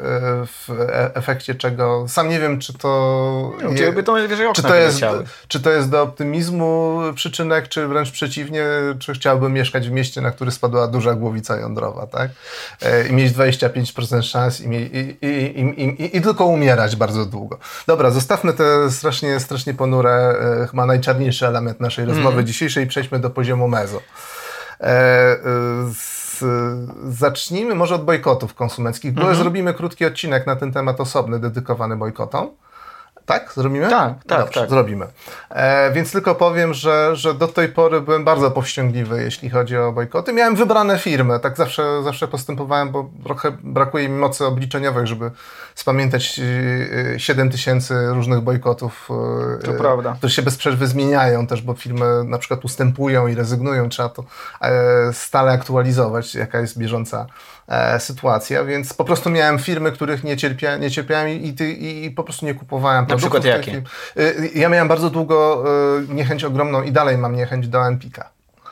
[0.46, 0.70] w
[1.14, 3.54] efekcie czego, sam nie wiem, czy to...
[3.72, 4.16] Nie, by to
[4.54, 5.02] czy to, jest,
[5.48, 8.66] czy to jest do optymizmu przyczynek, czy wręcz przeciwnie,
[9.00, 12.32] czy chciałbym mieszkać w mieście, na który spadła duża głowica jądrowa, tak?
[12.82, 17.58] E, I mieć 25% szans i, i, i, i, tylko umierać bardzo długo.
[17.88, 20.36] Dobra, zostawmy te strasznie, strasznie ponure,
[20.72, 22.48] chyba najczarniejszy element naszej rozmowy mm.
[22.48, 24.02] dzisiejszej i przejdźmy do poziomu mezo.
[24.80, 25.38] E, e,
[25.94, 26.44] z,
[27.10, 29.38] zacznijmy może od bojkotów konsumenckich, bo mhm.
[29.38, 32.50] zrobimy krótki odcinek na ten temat osobny, dedykowany bojkotom.
[33.28, 33.54] Tak?
[33.56, 33.90] Zrobimy?
[33.90, 34.70] Tak, tak, Dobrze, tak.
[34.70, 35.08] zrobimy.
[35.50, 39.92] E, więc tylko powiem, że, że do tej pory byłem bardzo powściągliwy, jeśli chodzi o
[39.92, 40.34] bojkoty.
[40.34, 45.32] Miałem wybrane firmy, tak zawsze, zawsze postępowałem, bo trochę brakuje mi mocy obliczeniowej, żeby
[45.76, 46.42] spamiętać
[47.18, 49.10] 7 e, tysięcy różnych bojkotów,
[49.60, 50.16] e, to prawda.
[50.18, 53.90] które się bez przerwy zmieniają też, bo firmy na przykład ustępują i rezygnują.
[53.90, 54.24] Trzeba to
[54.62, 57.26] e, stale aktualizować, jaka jest bieżąca
[58.00, 62.24] sytuacja, więc po prostu miałem firmy, których nie, cierpia, nie cierpiałem i, i, i po
[62.24, 63.06] prostu nie kupowałem.
[63.10, 63.82] Na przykład jakie?
[64.56, 65.64] Ja miałem bardzo długo
[66.10, 68.30] niechęć ogromną i dalej mam niechęć do Empika.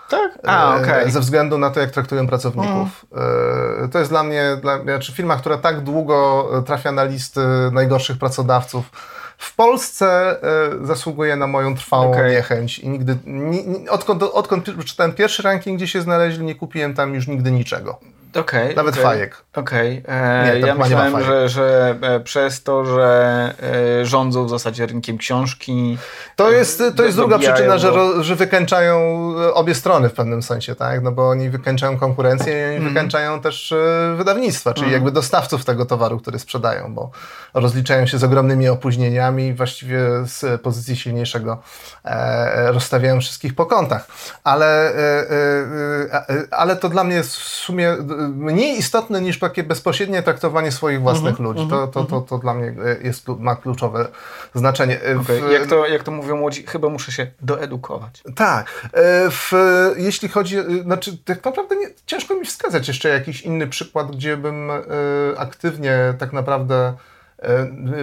[0.10, 0.40] Tak?
[0.44, 1.12] A, okay.
[1.12, 3.06] Ze względu na to, jak traktują pracowników.
[3.12, 3.90] Mm.
[3.90, 8.92] To jest dla mnie, dla, znaczy firma, która tak długo trafia na listy najgorszych pracodawców,
[9.38, 10.38] w Polsce
[10.82, 12.32] y, zasługuje na moją trwałą okay.
[12.32, 17.16] niechęć i nigdy, ni, odkąd, odkąd czytałem pierwszy ranking, gdzie się znaleźli, nie kupiłem tam
[17.16, 18.00] już nigdy niczego.
[18.36, 19.38] Okay, Nawet okay, fajek.
[19.56, 20.04] Okej.
[20.04, 20.16] Okay.
[20.16, 23.54] E, ja myślałem, że, że e, przez to, że
[24.02, 25.98] e, rządzą w zasadzie rynkiem książki.
[26.36, 27.92] To jest, to jest druga przyczyna, że,
[28.24, 31.04] że wykańczają obie strony w pewnym sensie, tak?
[31.04, 32.90] No bo oni wykańczają konkurencję i oni mm.
[32.90, 33.74] wykańczają też
[34.18, 34.94] wydawnictwa, czyli mm.
[34.94, 37.12] jakby dostawców tego towaru, który sprzedają, bo
[37.54, 41.62] rozliczają się z ogromnymi opóźnieniami i właściwie z pozycji silniejszego
[42.06, 44.08] e, rozstawiają wszystkich po kątach.
[44.44, 45.30] Ale, e,
[46.12, 47.98] e, ale to dla mnie w sumie
[48.30, 51.70] mniej istotne niż takie bezpośrednie traktowanie swoich własnych mm -hmm, ludzi.
[51.70, 54.08] To, to, to, to dla mnie jest, ma kluczowe
[54.54, 55.00] znaczenie.
[55.22, 55.42] Okay.
[55.42, 58.24] W, jak, to, jak to mówią młodzi, chyba muszę się doedukować.
[58.36, 58.90] Tak.
[59.32, 59.52] W,
[59.98, 64.72] jeśli chodzi, znaczy tak naprawdę nie, ciężko mi wskazać jeszcze jakiś inny przykład, gdzie bym
[65.38, 66.94] aktywnie tak naprawdę E,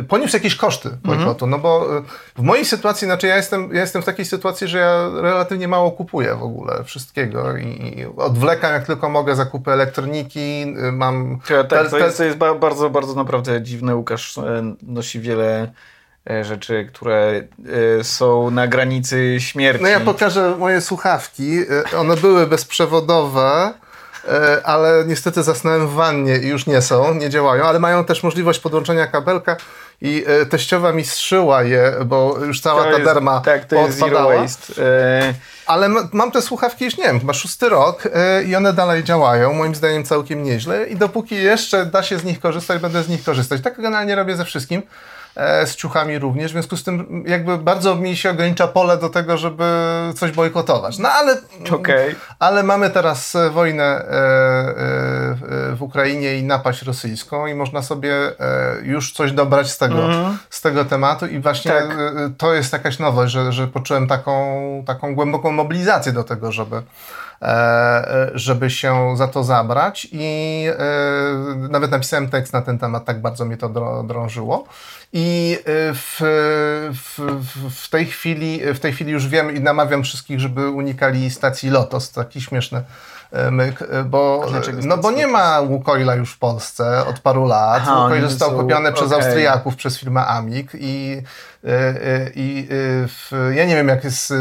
[0.09, 1.50] poniósł jakieś koszty bojkotu, mhm.
[1.50, 2.02] no bo e,
[2.37, 5.92] w mojej sytuacji, znaczy ja jestem, ja jestem w takiej sytuacji, że ja relatywnie mało
[5.92, 11.38] kupuję w ogóle wszystkiego i odwlekam jak tylko mogę zakupy elektroniki, e, mam...
[11.50, 13.96] Ja, tak, to jest, to jest bardzo, bardzo naprawdę dziwne.
[13.96, 14.38] Łukasz
[14.83, 15.72] nosi wiele
[16.42, 17.42] rzeczy, które
[18.02, 19.83] są na granicy śmierci.
[19.83, 21.59] No ja pokażę moje słuchawki.
[21.98, 23.72] One były bezprzewodowe.
[24.28, 28.22] E, ale niestety zasnąłem w wannie i już nie są, nie działają, ale mają też
[28.22, 29.56] możliwość podłączenia kabelka
[30.00, 33.98] i e, teściowa mi strzyła je, bo już cała to ta derma Tak, to jest
[33.98, 34.82] zero waste.
[34.82, 35.35] E,
[35.66, 38.08] ale mam te słuchawki już, nie wiem, chyba szósty rok
[38.46, 42.40] i one dalej działają, moim zdaniem całkiem nieźle i dopóki jeszcze da się z nich
[42.40, 43.61] korzystać, będę z nich korzystać.
[43.61, 44.82] Tak generalnie robię ze wszystkim.
[45.36, 49.08] E, z ciuchami również, w związku z tym jakby bardzo mi się ogranicza pole do
[49.08, 49.64] tego, żeby
[50.16, 50.98] coś bojkotować.
[50.98, 51.36] No ale,
[51.70, 52.14] okay.
[52.38, 54.06] ale mamy teraz wojnę e, e,
[55.76, 58.14] w Ukrainie i napaść rosyjską i można sobie
[58.82, 60.38] już coś dobrać z tego, mm.
[60.50, 61.96] z tego tematu i właśnie tak.
[62.38, 66.82] to jest jakaś nowość, że, że poczułem taką, taką głęboką mobilizację do tego, żeby
[68.34, 70.66] żeby się za to zabrać i
[71.70, 73.68] nawet napisałem tekst na ten temat, tak bardzo mnie to
[74.04, 74.64] drążyło.
[75.12, 76.20] I y, w,
[76.92, 77.18] w,
[77.85, 82.12] w, tej chwili, w tej chwili już wiem i namawiam wszystkich, żeby unikali stacji Lotos.
[82.12, 82.83] Taki śmieszny
[83.33, 84.46] y, myk, y, bo,
[84.83, 87.83] no bo nie ma Łukoila już w Polsce od paru lat.
[87.83, 88.92] Aha, Łukoil został są, kupiony okay.
[88.92, 91.22] przez Austriaków, przez firmę Amik i,
[92.35, 92.68] i
[93.09, 94.33] w, ja nie wiem, jak jest,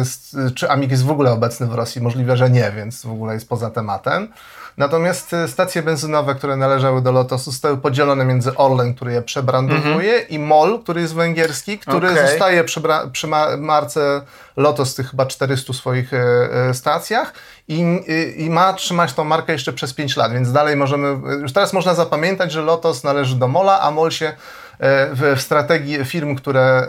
[0.56, 2.02] czy Amik jest w ogóle obecny w Rosji.
[2.02, 4.28] Możliwe, że nie, więc w ogóle jest poza tematem.
[4.78, 10.14] Natomiast e, stacje benzynowe, które należały do Lotosu, zostały podzielone między Orlen, który je przebrandowuje,
[10.14, 10.32] mm -hmm.
[10.32, 12.28] i MOL, który jest węgierski, który okay.
[12.28, 12.82] zostaje przy,
[13.12, 14.22] przy marce
[14.58, 17.34] Lotos w tych chyba 400 swoich e, stacjach
[17.68, 18.04] i,
[18.38, 21.94] i, ma trzymać tą markę jeszcze przez 5 lat, więc dalej możemy, już teraz można
[21.94, 24.34] zapamiętać, że Lotos należy do MOLa, a MOL się
[24.84, 26.88] w, w strategii firm, które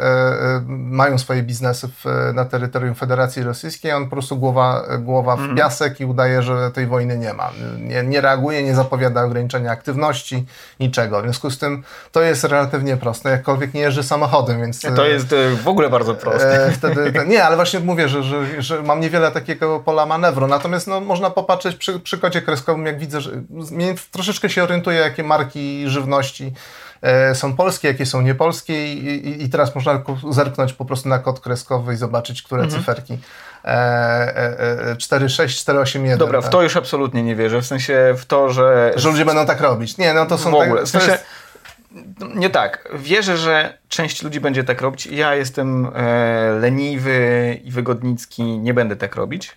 [0.68, 5.56] mają swoje biznesy w, na terytorium Federacji Rosyjskiej, on po prostu głowa, głowa w mhm.
[5.56, 7.50] piasek i udaje, że tej wojny nie ma.
[7.78, 10.44] Nie, nie reaguje, nie zapowiada ograniczenia aktywności,
[10.80, 11.20] niczego.
[11.20, 14.82] W związku z tym to jest relatywnie proste, jakkolwiek nie jeżdżę samochodem, więc...
[14.96, 16.70] To jest w ogóle bardzo proste.
[16.76, 21.00] Wtedy, nie, ale właśnie mówię, że, że, że mam niewiele takiego pola manewru, natomiast no,
[21.00, 23.30] można popatrzeć przy, przy kodzie kreskowym, jak widzę, że
[24.10, 26.52] troszeczkę się orientuję, jakie marki żywności e,
[27.34, 31.40] są polskie, jakie są niepolskie i, i, i, teraz można zerknąć po prostu na kod
[31.40, 32.80] kreskowy i zobaczyć, które mhm.
[32.80, 33.18] cyferki.
[33.64, 33.68] E,
[34.90, 36.16] e, 4,6, 4,8,1.
[36.16, 36.50] Dobra, tak?
[36.50, 38.92] w to już absolutnie nie wierzę, w sensie w to, że...
[38.96, 39.98] Że ludzie będą tak robić.
[39.98, 40.50] Nie, no to są...
[40.50, 41.10] W ogóle, tak, w sensie...
[41.10, 41.24] Jest...
[42.34, 42.88] Nie tak.
[42.94, 45.06] Wierzę, że część ludzi będzie tak robić.
[45.06, 49.56] Ja jestem e, leniwy i wygodnicki, nie będę tak robić.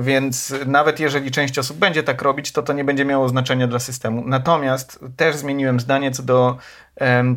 [0.00, 3.78] Więc nawet jeżeli część osób będzie tak robić, to to nie będzie miało znaczenia dla
[3.78, 4.22] systemu.
[4.26, 6.56] Natomiast też zmieniłem zdanie co do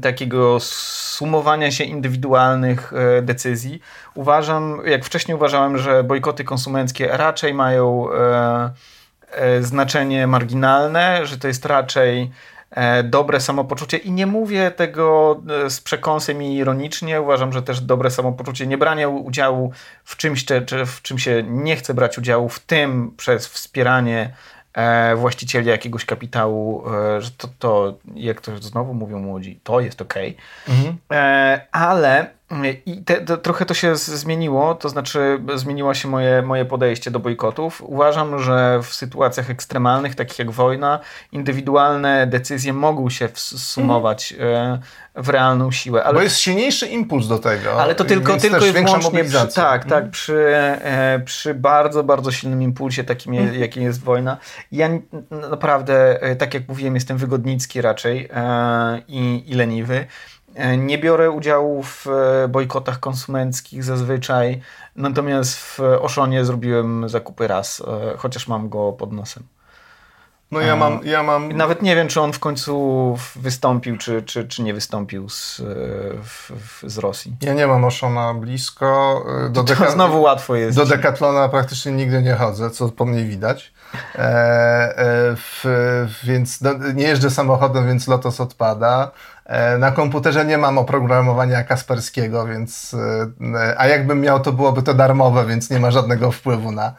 [0.01, 3.82] takiego sumowania się indywidualnych e, decyzji.
[4.13, 8.71] Uważam, jak wcześniej uważałem, że bojkoty konsumenckie raczej mają e,
[9.32, 12.32] e, znaczenie marginalne, że to jest raczej
[13.03, 17.21] dobre samopoczucie i nie mówię tego e, z przekąsem i ironicznie.
[17.21, 19.71] Uważam, że też dobre samopoczucie, nie branie udziału
[20.03, 24.33] w czymś, czy w czym się nie chce brać udziału, w tym przez wspieranie
[24.73, 26.83] e, właścicieli jakiegoś kapitału,
[27.19, 30.13] że to, to jak to znowu mówią młodzi, to jest ok.
[30.67, 30.97] Mhm.
[31.71, 32.27] Ale
[32.86, 37.19] i te, to, trochę to się zmieniło, to znaczy zmieniło się moje, moje podejście do
[37.19, 37.82] bojkotów.
[37.82, 40.99] Uważam, że w sytuacjach ekstremalnych, takich jak wojna,
[41.32, 44.79] indywidualne decyzje mogą się sumować mm.
[45.15, 46.03] w realną siłę.
[46.03, 47.82] Ale, Bo jest silniejszy impuls do tego.
[47.82, 52.62] Ale to tylko, tylko i wyłącznie przy, tak, tak, przy, e, przy bardzo, bardzo silnym
[52.62, 53.60] impulsie, takim mm.
[53.60, 54.38] jakim jest wojna.
[54.71, 54.89] Ja
[55.49, 58.29] naprawdę, e, tak jak mówiłem, jestem wygodnicki raczej
[59.08, 60.08] i, i leniwy.
[60.56, 64.62] E, nie biorę udziału w e, bojkotach konsumenckich zazwyczaj,
[64.96, 67.82] natomiast w Oszonie zrobiłem zakupy raz,
[68.13, 69.44] e, chociaż mam go pod nosem.
[70.52, 71.52] No ja mam, ja mam...
[71.52, 75.62] Nawet nie wiem, czy on w końcu wystąpił, czy, czy, czy nie wystąpił z,
[76.24, 77.36] w, w, z Rosji.
[77.42, 79.26] Ja nie mam Oszona blisko.
[79.50, 80.78] Do to, to znowu łatwo jest.
[80.78, 83.74] Do Decathlona praktycznie nigdy nie chodzę, co po mnie widać.
[84.16, 85.63] E, e, w,
[86.24, 89.12] więc no, nie jeżdżę samochodem, więc Lotos odpada.
[89.45, 92.95] E, na komputerze nie mam oprogramowania Kasperskiego, więc
[93.56, 96.93] e, a jakbym miał, to byłoby to darmowe, więc nie ma żadnego wpływu na, e,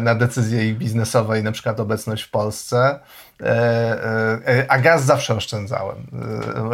[0.00, 2.98] na decyzje ich biznesowe i na przykład obecność w Polsce.
[4.68, 5.96] A gaz zawsze oszczędzałem.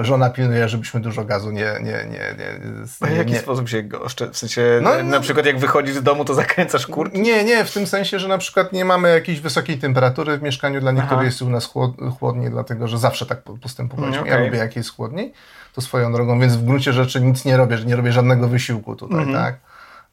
[0.00, 1.74] Żona pilnuje, żebyśmy dużo gazu nie...
[1.80, 2.60] nie, nie, nie,
[3.00, 3.38] A w jaki nie...
[3.38, 4.34] sposób się go oszczędza?
[4.34, 7.20] W sensie no, na no, przykład jak wychodzisz z domu, to zakręcasz kurki?
[7.20, 10.80] Nie, nie, w tym sensie, że na przykład nie mamy jakiejś wysokiej temperatury w mieszkaniu.
[10.80, 11.24] Dla niektórych Aha.
[11.24, 11.72] jest u nas
[12.18, 14.20] chłodniej, dlatego że zawsze tak postępowaliśmy.
[14.20, 14.32] Okay.
[14.32, 15.32] Ja lubię jak jest chłodniej,
[15.74, 18.96] to swoją drogą, więc w gruncie rzeczy nic nie robię, że nie robię żadnego wysiłku
[18.96, 19.44] tutaj, mm -hmm.
[19.44, 19.54] tak?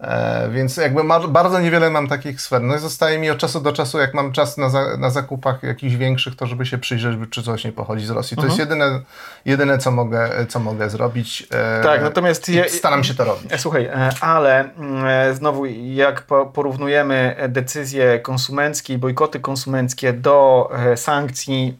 [0.02, 2.62] E, więc jakby bardzo niewiele mam takich sfer.
[2.62, 5.64] No i zostaje mi od czasu do czasu, jak mam czas na, za, na zakupach
[5.64, 8.38] jakichś większych, to żeby się przyjrzeć, czy coś nie pochodzi z Rosji.
[8.38, 8.70] To jest mhm.
[8.70, 9.02] jedyne,
[9.46, 11.48] jedyne co, mogę, co mogę zrobić.
[11.52, 12.50] E, tak, natomiast...
[12.50, 13.54] Ja, staram się to robić.
[13.54, 13.90] E, słuchaj,
[14.22, 21.78] ale mm, znowu jak porównujemy decyzje konsumenckie, bojkoty konsumenckie do sankcji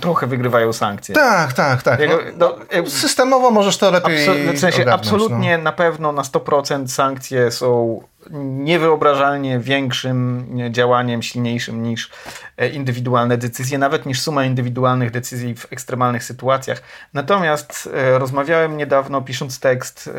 [0.00, 1.14] trochę wygrywają sankcje.
[1.14, 2.00] Tak, tak, tak.
[2.08, 2.56] no, no,
[2.86, 5.64] systemowo możesz to lepiej W sensie absolutnie no.
[5.64, 12.10] na pewno na 100% sankcje są niewyobrażalnie większym działaniem, silniejszym niż
[12.56, 16.82] e, indywidualne decyzje, nawet niż suma indywidualnych decyzji w ekstremalnych sytuacjach.
[17.14, 20.10] Natomiast e, rozmawiałem niedawno, pisząc tekst e,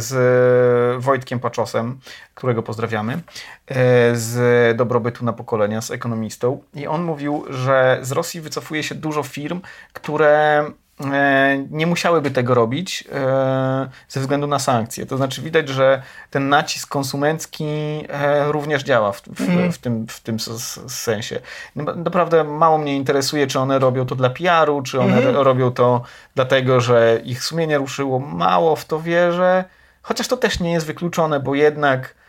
[0.00, 1.98] z Wojtkiem Paczosem,
[2.34, 3.20] którego pozdrawiamy,
[4.12, 9.22] z Dobrobytu na pokolenia, z ekonomistą, i on mówił, że z Rosji wycofuje się dużo
[9.22, 9.60] firm,
[9.92, 10.64] które
[11.70, 15.06] nie musiałyby tego robić e, ze względu na sankcje.
[15.06, 17.64] To znaczy widać, że ten nacisk konsumencki
[18.08, 19.72] e, również działa w, w, mm.
[19.72, 20.36] w tym, w tym
[20.88, 21.40] sensie.
[21.76, 25.36] Naprawdę mało mnie interesuje, czy one robią to dla PR-u, czy one mm.
[25.36, 26.02] robią to
[26.34, 28.18] dlatego, że ich sumienie ruszyło.
[28.18, 29.64] Mało w to wierzę,
[30.02, 32.19] chociaż to też nie jest wykluczone, bo jednak E,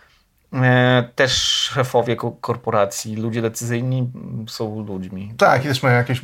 [1.16, 1.32] też
[1.74, 4.12] szefowie korporacji, ludzie decyzyjni
[4.48, 5.34] są ludźmi.
[5.38, 6.22] Tak, też mają jakieś,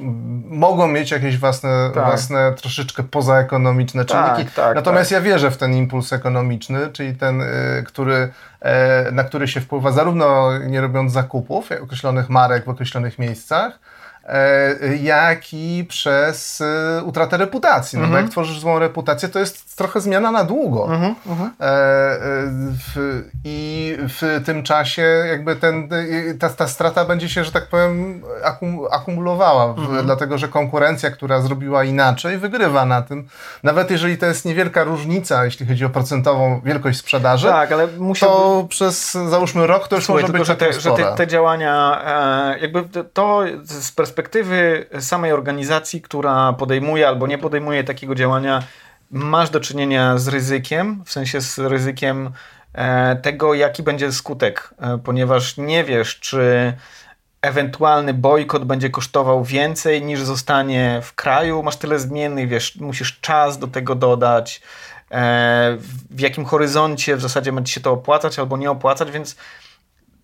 [0.49, 2.05] mogą mieć jakieś własne, tak.
[2.05, 4.55] własne troszeczkę pozaekonomiczne tak, czynniki.
[4.55, 5.15] Tak, Natomiast tak.
[5.15, 8.29] ja wierzę w ten impuls ekonomiczny, czyli ten, y, który,
[8.61, 13.96] e, na który się wpływa zarówno nie robiąc zakupów określonych marek w określonych miejscach, e,
[15.01, 17.97] jak i przez e, utratę reputacji.
[17.99, 18.23] No bo Mhm.
[18.25, 20.93] jak tworzysz złą reputację, to jest trochę zmiana na długo.
[20.93, 21.15] Mhm,
[21.61, 22.17] E, e,
[22.95, 25.89] w, I w tym czasie jakby ten,
[26.31, 30.05] e, ta, ta strata będzie się, że tak powiem, akum, akumulowała, w, Mhm.
[30.05, 33.27] dlatego że konkurencja, która zrobiła inaczej, wygrywa na tym.
[33.63, 38.29] Nawet jeżeli to jest niewielka różnica, jeśli chodzi o procentową wielkość sprzedaży, Tak, ale musiał...
[38.29, 41.27] to przez załóżmy rok to już Słuchaj, może tylko, być że te, że te, te
[41.27, 42.01] działania,
[42.55, 44.16] e, jakby to z perspektywy
[44.99, 48.63] samej organizacji, która podejmuje albo nie podejmuje takiego działania,
[49.11, 52.31] masz do czynienia z ryzykiem, w sensie z ryzykiem
[52.73, 56.73] e, tego, jaki będzie skutek, e, ponieważ nie wiesz, czy
[57.41, 61.63] ewentualny bojkot będzie kosztował więcej niż zostanie w kraju.
[61.63, 64.61] Masz tyle zmiennych, wiesz, musisz czas do tego dodać,
[65.11, 65.77] e,
[66.09, 69.35] w jakim horyzoncie w zasadzie będzie się to opłacać albo nie opłacać, więc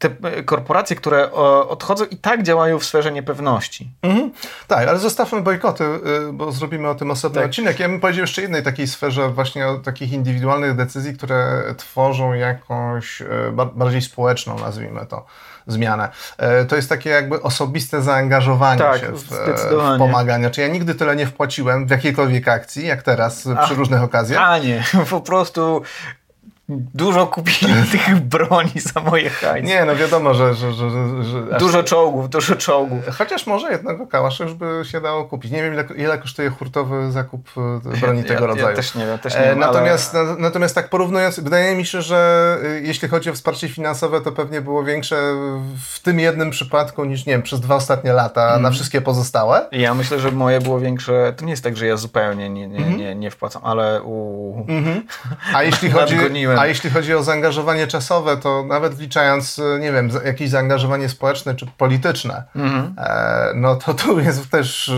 [0.09, 3.91] te e, korporacje, które o, odchodzą i tak działają w sferze niepewności.
[4.01, 4.31] Mhm.
[4.67, 7.49] Tak, ale zostawmy bojkoty, y, bo zrobimy o tym osobny Tak.
[7.49, 7.79] odcinek.
[7.79, 13.23] Ja bym powiedział jeszcze jednej takiej sferze właśnie o takich indywidualnych decyzji, które tworzą jakąś
[13.51, 15.25] ba- bardziej społeczną, nazwijmy to,
[15.67, 16.09] zmianę.
[16.37, 20.49] E, To jest takie jakby osobiste zaangażowanie Tak, się w, e, w pomaganie.
[20.49, 23.71] Czy ja nigdy tyle nie wpłaciłem w jakiejkolwiek akcji, jak teraz przy Ach.
[23.77, 24.41] różnych okazjach.
[24.43, 25.81] A nie, po prostu
[26.69, 29.67] dużo kupili tych broni za moje hajsy.
[29.67, 30.53] Nie, no wiadomo, że...
[30.53, 32.99] że, że, że, że aż- Dużo czołgów, dużo czołgów.
[33.17, 35.51] Chociaż może jednego kałasza już by się dało kupić.
[35.51, 37.49] Nie wiem, ile, ile kosztuje hurtowy zakup
[37.95, 38.67] e, broni tego ja, rodzaju.
[38.69, 40.25] Ja też nie wiem, też nie E, wiem, natomiast, ale...
[40.25, 44.31] na, natomiast tak porównując, wydaje mi się, że y, jeśli chodzi o wsparcie finansowe, to
[44.31, 45.15] pewnie było większe
[45.93, 48.61] w tym jednym przypadku niż, nie wiem, przez dwa ostatnie lata Mhm.
[48.61, 49.67] na wszystkie pozostałe.
[49.71, 51.33] Ja myślę, że moje było większe.
[51.37, 52.97] To nie jest tak, że ja zupełnie nie, nie, Mhm.
[52.97, 54.65] nie, nie wpłacam, ale u...
[55.53, 56.52] A jeśli, chodzi, Nadgoniłem.
[56.59, 61.55] A jeśli chodzi o zaangażowanie czasowe, to nawet wliczając, y, nie wiem, jakieś zaangażowanie społeczne
[61.55, 62.93] czy polityczne, Mhm.
[62.97, 64.93] e, no to tu jest też, y,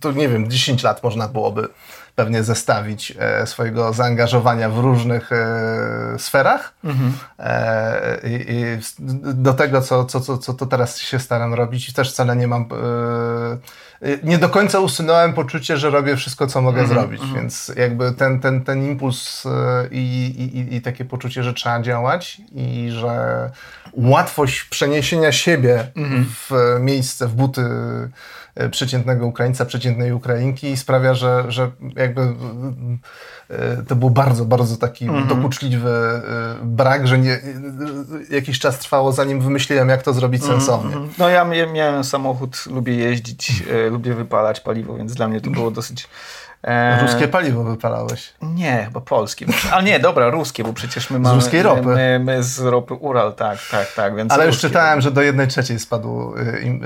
[0.00, 1.68] to nie wiem, 10 lat można byłoby
[2.14, 5.46] pewnie zestawić e, swojego zaangażowania w różnych e,
[6.18, 7.12] sferach Mhm.
[7.38, 8.64] e, i, i
[9.34, 12.46] do tego, co, co, co, co to teraz się staram robić i też wcale nie
[12.46, 12.68] mam
[14.22, 18.40] nie do końca usunąłem poczucie, że robię wszystko, co mogę Mhm, zrobić, więc jakby ten,
[18.40, 19.44] ten, ten impuls
[19.90, 19.98] i,
[20.70, 23.50] i, i- takie poczucie, że trzeba działać i że
[23.92, 26.26] łatwość przeniesienia siebie Mhm.
[26.48, 27.62] w miejsce, w buty
[28.70, 32.20] przeciętnego Ukraińca, przeciętnej Ukrainki sprawia, że, że jakby
[33.50, 35.26] e, to był bardzo, bardzo taki Mhm.
[35.28, 36.22] dokuczliwy e,
[36.62, 37.40] brak, że nie, e,
[38.30, 40.96] jakiś czas trwało, zanim wymyśliłem, jak to zrobić sensownie.
[41.18, 45.50] No ja mia- miałem samochód, lubię jeździć, e, lubię wypalać paliwo, więc dla mnie to
[45.50, 46.08] było dosyć...
[46.62, 48.34] E, Ruskie paliwo wypalałeś.
[48.42, 49.46] Nie, chyba polskie.
[49.72, 51.34] Ale nie, dobra, ruskie, bo przecież my mamy...
[51.34, 51.82] ruskiej ropy.
[51.82, 55.48] My, my z ropy Ural, tak, tak, tak, więc Ale już czytałem, że do jednej
[55.48, 56.78] trzeciej spadło y, y,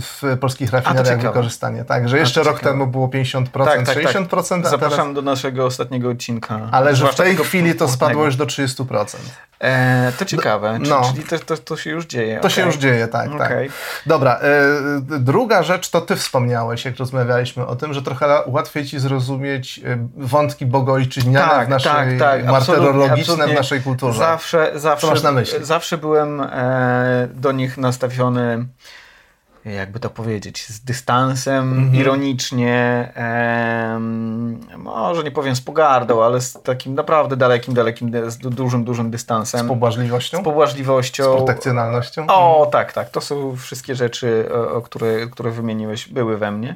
[0.00, 1.84] w polskich rafineriach wykorzystanie.
[1.84, 2.70] Tak, że jeszcze rok ciekawe.
[2.70, 4.14] temu było 50%, Tak, tak, tak.
[4.14, 4.70] 60%, a teraz...
[4.70, 6.68] Zapraszam do naszego ostatniego odcinka.
[6.70, 9.16] Ale że w tej chwili to spadło już do 30%.
[9.62, 11.02] E, to ciekawe, Czy- no.
[11.12, 12.40] czyli to, to, to się już dzieje.
[12.40, 12.72] To się okej.
[12.72, 13.52] już dzieje, tak, tak.
[14.06, 14.40] Dobra,
[15.14, 19.78] y, druga rzecz to ty wspomniałeś, jak rozmawialiśmy o tym, że trochę łatwiej ci zrozumieć
[19.78, 24.18] y, wątki bogojczyźniane Tak, w naszej, tak, tak, martyrologiczne w naszej kulturze.
[24.18, 25.64] Zawsze, zawsze, masz na myśli?
[25.64, 28.66] zawsze byłem e, do nich nastawiony,
[29.64, 31.94] jakby to powiedzieć, z dystansem, Mhm.
[31.94, 38.50] ironicznie, em, może nie powiem z pogardą, ale z takim naprawdę dalekim, dalekim, z du-
[38.50, 39.66] dużym, dużym dystansem.
[39.66, 41.24] Z pobłażliwością, z pobłażliwością.
[41.32, 42.26] z protekcjonalnością.
[42.28, 43.10] O, tak, tak.
[43.10, 46.74] To są wszystkie rzeczy, o które, które wymieniłeś, były we mnie.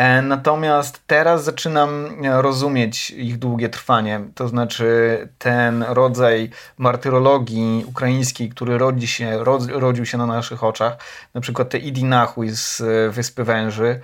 [0.00, 4.20] E, natomiast teraz zaczynam e, rozumieć ich długie trwanie.
[4.34, 10.96] To znaczy ten rodzaj martyrologii ukraińskiej, który rodzi się, rod, rodził się na naszych oczach.
[11.34, 14.00] Na przykład te Idinachuj z e, Wyspy Węży.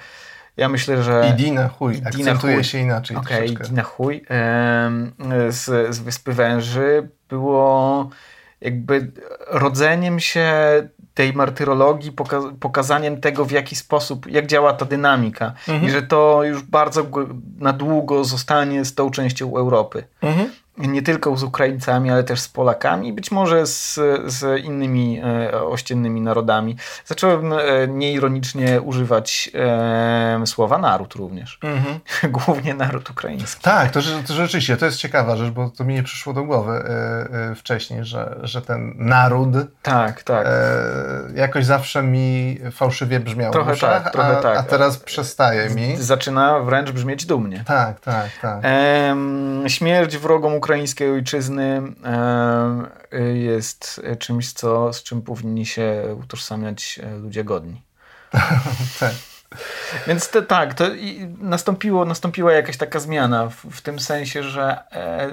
[0.56, 1.34] Ja myślę, że...
[1.34, 2.64] Idina, chuj, Idina akcentuje chuj.
[2.64, 3.64] się inaczej Okej, troszeczkę.
[3.64, 4.24] okay, na chuj.
[4.28, 5.12] Em,
[5.48, 8.10] z, z Wyspy Węży było
[8.60, 9.12] jakby
[9.46, 10.52] rodzeniem się
[11.16, 15.52] tej martyrologii, poka- pokazaniem tego, w jaki sposób, jak działa ta dynamika
[15.82, 17.06] i że to już bardzo
[17.58, 20.04] na długo zostanie z tą częścią Europy.
[20.22, 20.50] Mhm.
[20.78, 23.94] Nie tylko z Ukraińcami, ale też z Polakami, być może z,
[24.26, 26.76] z innymi e, ościennymi narodami.
[27.04, 27.58] Zacząłem e,
[27.88, 31.58] nieironicznie używać e, słowa naród również.
[31.62, 32.00] Mhm.
[32.38, 33.62] Głównie naród ukraiński.
[33.62, 36.72] Tak, to, to rzeczywiście, to jest ciekawa rzecz, bo to mi nie przyszło do głowy
[36.72, 39.48] e, e, wcześniej, że, że ten naród
[39.82, 40.46] Tak, tak.
[40.46, 40.50] e,
[41.34, 44.58] jakoś zawsze mi fałszywie brzmiał Trochę uszach, tak, trochę a, tak.
[44.58, 45.96] a teraz przestaje mi.
[45.96, 47.64] Zaczyna wręcz brzmieć dumnie.
[47.66, 48.62] Tak, tak, tak.
[49.66, 52.86] Śmierć wrogom ukraińskiej ojczyzny em,
[53.34, 57.82] jest czymś, co, z czym powinni się utożsamiać e, ludzie godni.
[59.00, 59.14] tak.
[60.06, 60.84] Więc to, tak, to
[61.38, 65.30] nastąpiło, nastąpiła jakaś taka zmiana w, w tym sensie, że e,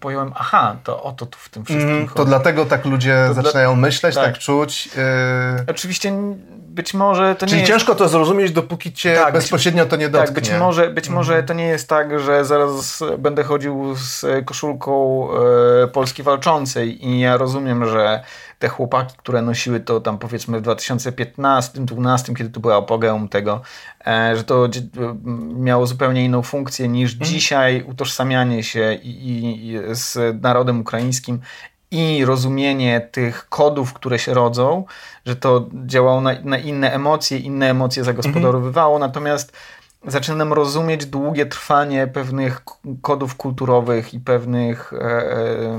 [0.00, 3.74] pojąłem, aha, to oto tu w tym wszystkim mm, To dlatego tak ludzie to zaczynają
[3.74, 3.80] dla...
[3.80, 4.86] myśleć, tak, tak czuć.
[4.86, 5.02] Yy...
[5.66, 6.12] Oczywiście
[6.50, 7.98] być może to Czyli nie ciężko jest...
[7.98, 10.34] to zrozumieć, dopóki cię tak, bezpośrednio to nie dotknie.
[10.34, 11.46] Tak, być może, być może mm.
[11.46, 15.26] to nie jest tak, że zaraz będę chodził z koszulką
[15.84, 18.22] e, Polski Walczącej i ja rozumiem, że
[18.60, 23.60] te chłopaki, które nosiły to tam powiedzmy w 2015-2012, kiedy to była apogeum tego,
[24.06, 24.68] e, że to
[25.54, 27.24] miało zupełnie inną funkcję niż mm.
[27.24, 29.38] dzisiaj utożsamianie się i,
[29.68, 31.40] i z narodem ukraińskim
[31.90, 34.84] i rozumienie tych kodów, które się rodzą,
[35.26, 39.08] że to działało na, na inne emocje, inne emocje zagospodarowywało, mm.
[39.08, 39.52] natomiast
[40.06, 42.62] zaczynam rozumieć długie trwanie pewnych
[43.02, 45.78] kodów kulturowych i pewnych e, e,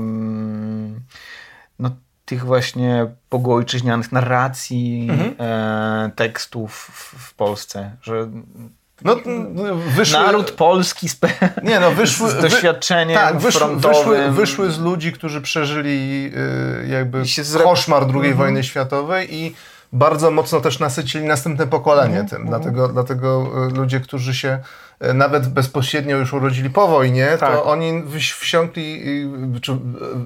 [1.78, 1.90] no,
[2.32, 5.34] tych właśnie pogoojczyźnianych narracji, mhm.
[5.38, 8.28] e, tekstów w, w, Polsce, że
[9.04, 9.16] no,
[9.96, 11.18] wyszły, naród polski z,
[11.62, 16.30] nie, no, wyszły, z doświadczeniem tak, wyszły, wyszły, wyszły, z ludzi, którzy przeżyli
[16.84, 17.22] y, jakby
[17.64, 18.36] koszmar II mhm.
[18.36, 19.54] wojny światowej i
[19.92, 22.28] bardzo mocno też nasycili następne pokolenie mhm.
[22.28, 22.42] tym.
[22.42, 22.48] Mhm.
[22.48, 24.58] Dlatego, dlatego y, ludzie, którzy się
[25.04, 27.52] y, nawet bezpośrednio już urodzili po wojnie, tak.
[27.52, 28.02] to oni
[28.40, 29.02] wsiąkli,
[29.62, 29.78] czy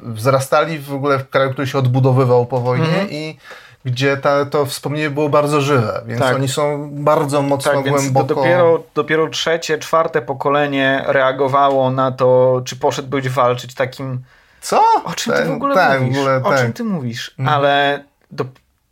[0.03, 3.11] wzrastali w ogóle w kraju, który się odbudowywał po wojnie mhm.
[3.11, 3.39] i
[3.85, 6.37] gdzie ta, to wspomnienie było bardzo żywe, więc tak.
[6.37, 8.35] oni są bardzo mocno tak, głęboko...
[8.35, 14.23] dopiero, dopiero trzecie, czwarte pokolenie reagowało na to, czy poszedł być walczyć takim...
[14.61, 14.83] Co?
[15.05, 16.17] O czym ty w ogóle tak, mówisz?
[16.17, 17.35] W ogóle, o czym ty mówisz?
[17.47, 18.45] Ale do,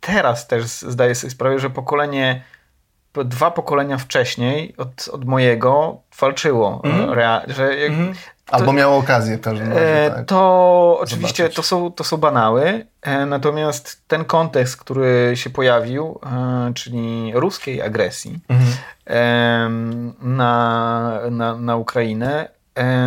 [0.05, 2.43] teraz też zdaję sobie sprawę, że pokolenie
[3.25, 6.81] dwa pokolenia wcześniej od, od mojego walczyło.
[6.83, 7.13] Mm.
[7.13, 8.13] Rea, że mm.
[8.51, 10.11] Albo miało okazję w każdym razie.
[10.15, 16.19] Tak, to oczywiście to są, to są banały, e, natomiast ten kontekst, który się pojawił,
[16.25, 18.71] e, czyli ruskiej agresji mhm.
[20.21, 22.54] na, na, na Ukrainę, e,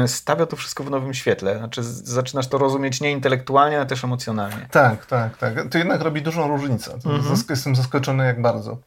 [0.06, 1.58] stawia to wszystko w nowym świetle.
[1.58, 4.68] Znaczy, zaczynasz to rozumieć nie intelektualnie, ale też emocjonalnie.
[4.70, 5.54] Tak, tak, tak.
[5.70, 6.94] To jednak robi dużą różnicę.
[6.94, 7.36] Mhm.
[7.50, 8.78] Jestem zaskoczony jak bardzo.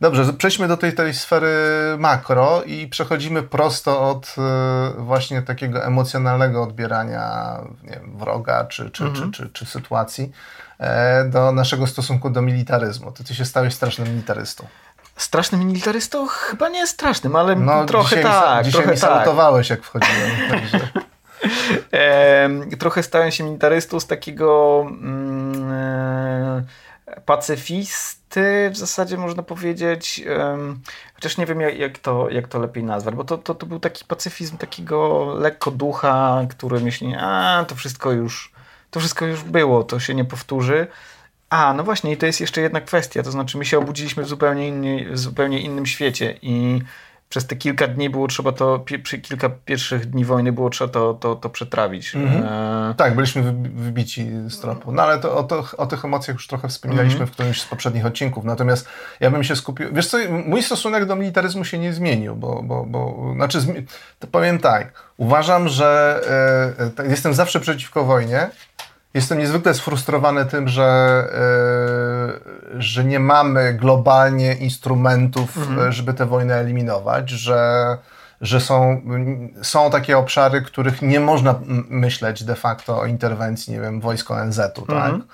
[0.00, 1.56] Dobrze, przejdźmy do tej, tej sfery
[1.98, 9.32] makro i przechodzimy prosto od e, właśnie takiego emocjonalnego odbierania wiem, wroga czy, czy, mhm.
[9.32, 10.32] czy, czy, czy, sytuacji
[10.78, 13.12] e, do naszego stosunku do militaryzmu.
[13.12, 14.66] Ty, ty się stałeś strasznym militarystą.
[15.16, 16.26] Strasznym militarystą?
[16.26, 18.58] Chyba nie strasznym, ale no, trochę dzisiaj tak.
[18.58, 19.10] Mi, dzisiaj trochę mi tak.
[19.10, 20.30] salutowałeś, jak wchodziłem.
[20.50, 20.88] Także.
[21.92, 22.48] E,
[22.78, 26.64] trochę stałem się militarystą z takiego mm, e,
[27.26, 28.16] pacyfist
[28.70, 30.24] w zasadzie można powiedzieć,
[31.14, 33.80] chociaż nie wiem jak, jak, to, jak to lepiej nazwać, bo to, to, to był
[33.80, 38.52] taki pacyfizm takiego lekko ducha, który myśli, a to wszystko już,
[38.90, 40.86] to wszystko już było, to się nie powtórzy.
[41.50, 44.28] A, no właśnie, i to jest jeszcze jedna kwestia, to znaczy my się obudziliśmy w
[44.28, 44.72] zupełnie,
[45.10, 46.82] w zupełnie innym świecie i
[47.28, 51.14] przez te kilka dni było trzeba to, przy kilka pierwszych dni wojny było trzeba to,
[51.14, 52.14] to, to przetrawić.
[52.14, 52.44] Mhm.
[52.44, 52.94] E...
[52.94, 53.42] Tak, byliśmy
[53.74, 54.92] wybici z tropu.
[54.92, 57.28] No ale to, o, to, o tych emocjach już trochę wspominaliśmy mhm.
[57.28, 58.44] w którymś z poprzednich odcinków.
[58.44, 58.88] Natomiast
[59.20, 59.88] ja bym się skupił...
[59.92, 63.58] Wiesz co, mój stosunek do militaryzmu się nie zmienił, bo, bo, bo znaczy,
[64.18, 66.20] to powiem tak, uważam, że
[66.98, 68.50] e, e jestem zawsze przeciwko wojnie,
[69.16, 71.22] Jestem niezwykle sfrustrowany tym, że,
[72.74, 75.92] yy, że nie mamy globalnie instrumentów, mhm.
[75.92, 77.98] żeby tę wojnę eliminować, że,
[78.40, 79.02] że są,
[79.62, 81.54] są takie obszary, których nie można
[81.88, 84.96] myśleć de facto o interwencji, nie wiem, wojsk ONZ-u, tak?
[84.96, 85.20] mhm.
[85.20, 85.28] tak?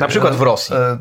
[0.00, 0.76] Na przykład w Rosji.
[0.76, 0.98] E, e,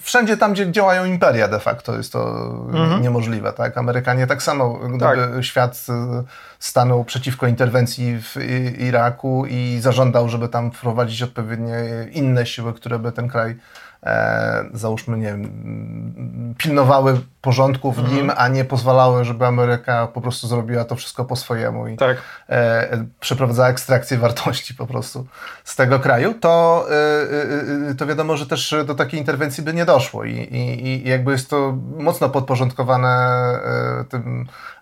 [0.00, 3.02] wszędzie tam, gdzie działają imperia de facto jest to mhm.
[3.02, 3.52] niemożliwe.
[3.52, 3.78] Tak?
[3.78, 5.44] Amerykanie tak samo, gdyby tak.
[5.44, 6.22] świat e,
[6.58, 8.36] stanął przeciwko interwencji w
[8.78, 11.76] Iraku i zażądał, żeby tam wprowadzić odpowiednie
[12.12, 13.56] inne siły, które by ten kraj
[14.02, 18.16] e, załóżmy, nie wiem, pilnowały porządku w mhm.
[18.16, 22.16] nim, a nie pozwalały, żeby Ameryka po prostu zrobiła to wszystko po swojemu i tak.
[22.48, 25.26] e, przeprowadzała ekstrakcję wartości po prostu
[25.64, 29.84] z tego kraju, to, e, e, to wiadomo, że też do takiej interwencji by nie
[29.84, 34.46] doszło i, i, i jakby jest to mocno podporządkowane e, tym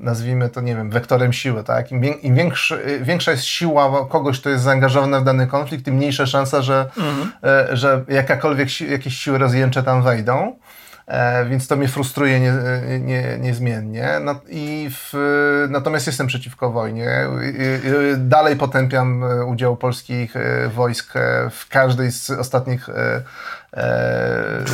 [0.00, 1.92] nazwijmy to, nie wiem, wektorem siły, tak?
[1.92, 6.26] Im, im większy, większa jest siła kogoś, kto jest zaangażowany w dany konflikt, tym mniejsza
[6.26, 7.32] szansa, że, mhm.
[7.44, 10.56] e, że jakakolwiek jakieś siły rozjęcze tam wejdą.
[11.10, 12.52] E, więc to mnie frustruje nie,
[13.00, 14.10] nie, niezmiennie.
[14.20, 15.14] No, i w,
[15.70, 17.26] natomiast jestem przeciwko wojnie.
[18.16, 21.12] Dalej potępiam e, udział polskich e, wojsk
[21.50, 23.22] w każdej z ostatnich e,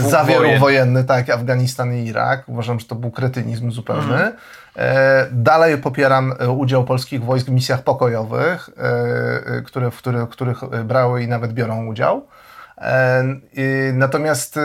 [0.09, 2.43] zawierów wojennych, tak, Afganistan i Irak.
[2.47, 4.15] Uważam, że to był kretynizm zupełny.
[4.15, 4.33] Mhm.
[4.77, 11.23] E, dalej popieram udział polskich wojsk w misjach pokojowych, e, które, w których, których brały
[11.23, 12.27] i nawet biorą udział.
[13.93, 14.59] Natomiast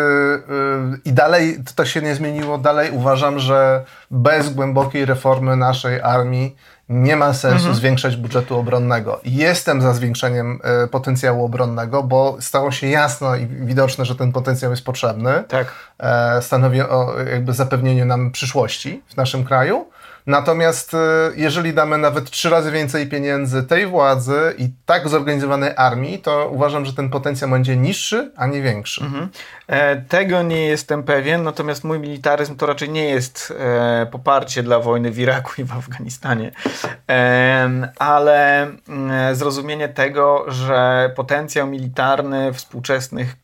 [1.06, 2.58] i dalej to się nie zmieniło.
[2.58, 6.56] Dalej uważam, że bez głębokiej reformy naszej armii
[6.92, 7.76] nie ma sensu mhm.
[7.76, 9.20] zwiększać budżetu obronnego.
[9.24, 14.72] Jestem za zwiększeniem e, potencjału obronnego, bo stało się jasno i widoczne, że ten potencjał
[14.72, 15.44] jest potrzebny.
[15.48, 15.68] Tak.
[16.00, 19.86] E, stanowi o jakby zapewnieniu nam przyszłości w naszym kraju.
[20.28, 20.98] Natomiast e,
[21.36, 26.86] jeżeli damy nawet trzy razy więcej pieniędzy tej władzy i tak zorganizowanej armii, to uważam,
[26.86, 29.04] że ten potencjał będzie niższy, a nie większy.
[29.04, 29.30] Mhm.
[29.68, 34.80] E, tego nie jestem pewien, natomiast mój militaryzm to raczej nie jest e, poparcie dla
[34.80, 36.52] wojny w Iraku i w Afganistanie,
[37.10, 43.36] e, ale mm, zrozumienie tego, że potencjał militarny współczesnych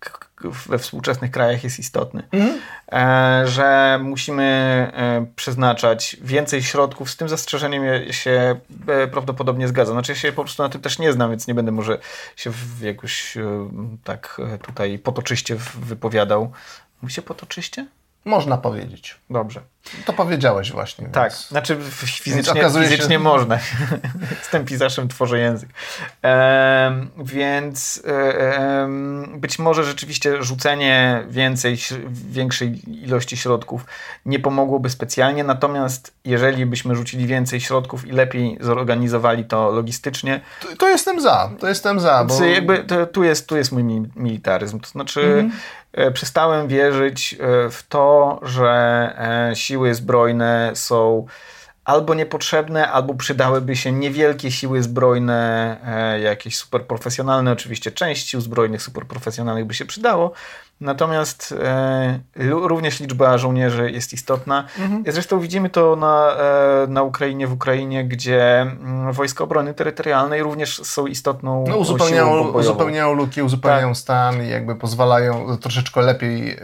[0.42, 2.24] we współczesnych krajach jest istotny.
[2.32, 2.60] Mhm.
[2.92, 7.12] E, że musimy e, przeznaczać więcej środków.
[7.12, 9.96] Z tym zastrzeżeniem ja się e, prawdopodobnie zgadzam.
[9.96, 12.00] Znaczy ja się po prostu na tym też nie znam, więc nie będę może
[12.36, 13.38] się w jakoś
[14.04, 16.52] tak tutaj potoczyście wypowiadał.
[17.02, 17.88] Mówi się potoczyście?
[18.26, 19.16] Można powiedzieć.
[19.30, 19.62] Dobrze.
[20.06, 21.08] To powiedziałeś właśnie.
[21.08, 21.48] Tak, więc...
[21.48, 23.20] znaczy fizycznie, fizycznie się...
[23.20, 23.60] można.
[24.40, 25.70] Jestem pisarzem, tworzę język.
[26.24, 28.90] E, więc e,
[29.36, 31.78] być może rzeczywiście rzucenie więcej,
[32.30, 33.86] większej ilości środków
[34.26, 40.42] nie pomogłoby specjalnie, natomiast jeżeli byśmy rzucili więcej środków i lepiej zorganizowali to logistycznie...
[40.62, 42.26] To, to jestem za, to jestem za.
[42.26, 42.44] Bo...
[42.44, 43.84] Jakby to, tu, jest, tu jest mój
[44.16, 44.80] militaryzm.
[44.80, 45.22] To znaczy...
[45.22, 45.52] Mm
[46.14, 47.38] przestałem wierzyć e,
[47.70, 48.70] w to, że
[49.52, 51.26] e, siły zbrojne są
[51.88, 57.52] albo niepotrzebne, albo przydałyby się niewielkie siły zbrojne, e, jakieś superprofesjonalne.
[57.52, 60.34] Oczywiście część sił zbrojnych superprofesjonalnych by się przydało,
[60.82, 64.64] Natomiast e, również liczba żołnierzy jest istotna.
[64.80, 65.04] Mhm.
[65.08, 70.82] Zresztą widzimy to na, e, na Ukrainie, w Ukrainie, gdzie mm, Wojska Obrony Terytorialnej również
[70.84, 73.98] są istotną no, uzupełniają, uzupełniają luki, uzupełniają tak.
[73.98, 76.62] stan i jakby pozwalają troszeczkę lepiej e,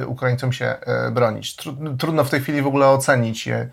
[0.00, 1.56] e, Ukraińcom się e, bronić.
[1.98, 3.68] Trudno w tej chwili w ogóle ocenić je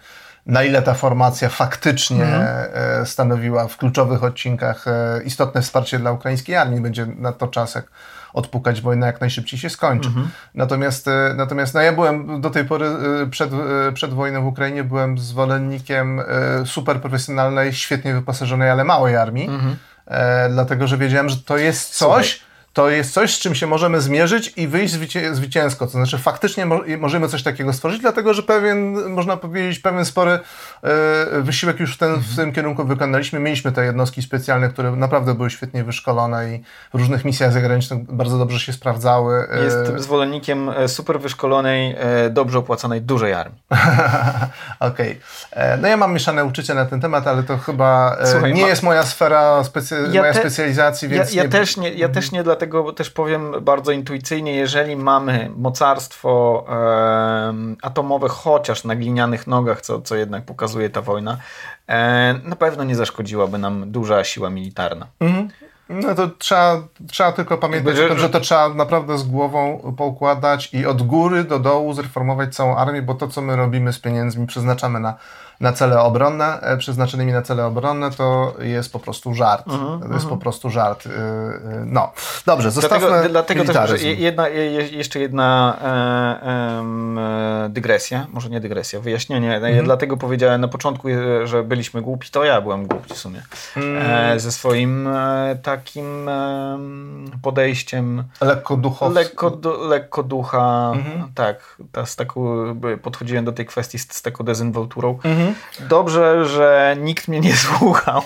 [0.46, 2.68] na ile ta formacja faktycznie mhm.
[3.02, 4.86] E, stanowiła w kluczowych odcinkach
[5.26, 6.82] istotne wsparcie dla ukraińskiej armii.
[6.82, 7.86] Będzie na to czas, jak
[8.34, 10.08] odpukać wojnę jak najszybciej się skończy.
[10.08, 10.30] Mhm.
[10.56, 14.48] Natomiast, e, natomiast no ja byłem do tej pory e, przed, e, przed wojną w
[14.48, 16.22] Ukrainie byłem zwolennikiem
[16.66, 19.50] super profesjonalnej, świetnie wyposażonej, ale małej armii.
[19.50, 19.76] Mhm.
[20.50, 24.02] dlatego, że wiedziałem, że to jest coś, Słuchaj to jest coś, z czym się możemy
[24.02, 24.94] zmierzyć i wyjść
[25.32, 25.86] zwycięsko.
[25.86, 30.32] To znaczy, faktycznie mo możemy coś takiego stworzyć, dlatego że pewien, można powiedzieć, pewien spory
[30.32, 33.40] e, wysiłek już w, ten, w tym kierunku wykonaliśmy.
[33.40, 36.64] Mieliśmy te jednostki specjalne, które naprawdę były świetnie wyszkolone i
[36.94, 39.48] w różnych misjach zagranicznych bardzo dobrze się sprawdzały.
[39.52, 41.96] E, jest zwolennikiem e, super wyszkolonej,
[42.30, 43.60] dobrze opłacanej, dużej armii.
[44.80, 45.20] Okej.
[45.52, 45.78] Okay.
[45.82, 48.68] No ja mam mieszane uczucia na ten temat, ale to chyba Słuchaj, nie ma...
[48.68, 49.96] jest moja sfera, specy...
[50.12, 50.40] ja moja te...
[50.40, 51.34] specjalizacji, więc...
[51.34, 51.50] Ja, ja nie...
[51.50, 57.54] też nie, ja też nie dlatego dlatego też powiem bardzo intuicyjnie, jeżeli mamy mocarstwo e,
[57.82, 61.38] atomowe chociaż na glinianych nogach, co, co jednak pokazuje ta wojna,
[61.88, 65.08] e, na pewno nie zaszkodziłaby nam duża siła militarna.
[65.20, 65.50] Mhm.
[65.90, 66.82] No to trzeba,
[67.12, 71.60] trzeba tylko pamiętać że, że to trzeba naprawdę z głową poukładać i od góry do
[71.60, 75.16] dołu zreformować całą armię, bo to, co my robimy z pieniędzmi, przeznaczamy na
[75.62, 79.68] na cele obronne, e, przeznaczonymi na cele obronne, to jest po prostu żart.
[79.68, 80.30] -huh, to jest -huh.
[80.30, 81.06] po prostu żart.
[81.06, 81.14] Y, y,
[81.86, 82.12] no,
[82.46, 84.48] dobrze, zostawmy Dlatego, dlatego też jedna,
[84.92, 89.60] jeszcze jedna e, e, dygresja, może nie dygresja, wyjaśnienie.
[89.62, 89.84] Uh -huh.
[89.84, 91.08] Dlatego powiedziałem na początku,
[91.44, 93.42] że byliśmy głupi, to ja byłem głupi w sumie.
[93.76, 94.40] Mm.
[94.40, 95.10] ze swoim
[95.64, 96.30] takim
[97.42, 99.24] podejściem lekko duchowskim.
[99.24, 101.32] Lekko, lekko ducha, mhm.
[101.36, 101.78] tak.
[102.06, 102.42] Z taką,
[103.02, 105.20] podchodziłem do tej kwestii z, z taką dezynwolturą.
[105.52, 105.90] Mhm.
[105.90, 108.22] Dobrze, że nikt mnie nie słuchał.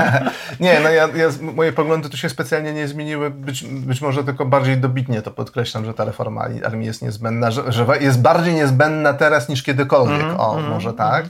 [0.60, 3.30] nie, no ja, ja, moje poglądy tu się specjalnie nie zmieniły.
[3.30, 7.72] Być, być może tylko bardziej dobitnie to podkreślam, że ta reforma armii jest niezbędna, że,
[7.72, 10.22] że jest bardziej niezbędna teraz niż kiedykolwiek.
[10.22, 11.24] -hmm, o, mm, może tak.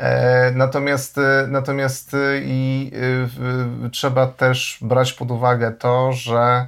[0.00, 2.90] E, natomiast, e, natomiast e, i
[3.86, 6.66] y, trzeba też brać pod uwagę to, że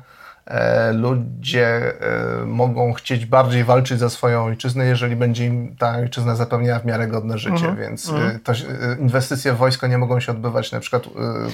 [0.93, 6.78] ludzie e, mogą chcieć bardziej walczyć za swoją ojczyznę, jeżeli będzie im ta ojczyzna zapewniała
[6.78, 7.76] w miarę godne życie, mhm.
[7.76, 8.40] więc mhm.
[8.40, 8.53] To,
[9.01, 11.05] inwestycje w wojsko nie mogą się odbywać na przykład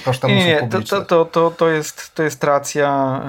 [0.05, 0.99] kosztem nie, usług publicznych.
[0.99, 3.21] To, to, to, to, jest, to jest racja,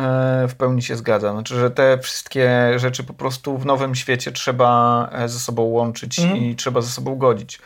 [0.48, 1.32] w pełni się zgadza.
[1.32, 6.38] Znaczy, że te wszystkie rzeczy po prostu w nowym świecie trzeba ze sobą łączyć mhm.
[6.38, 7.60] i trzeba ze sobą godzić.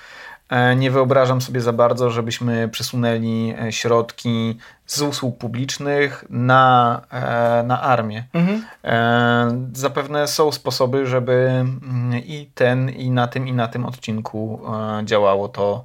[0.49, 7.63] E, nie wyobrażam sobie za bardzo, żebyśmy przesunęli e, środki z usług publicznych na, e,
[7.63, 8.25] na armię.
[8.33, 8.65] Mhm.
[9.73, 14.61] Zapewne są sposoby, żeby mm, i ten, i na tym, i na tym odcinku
[15.05, 15.85] działało to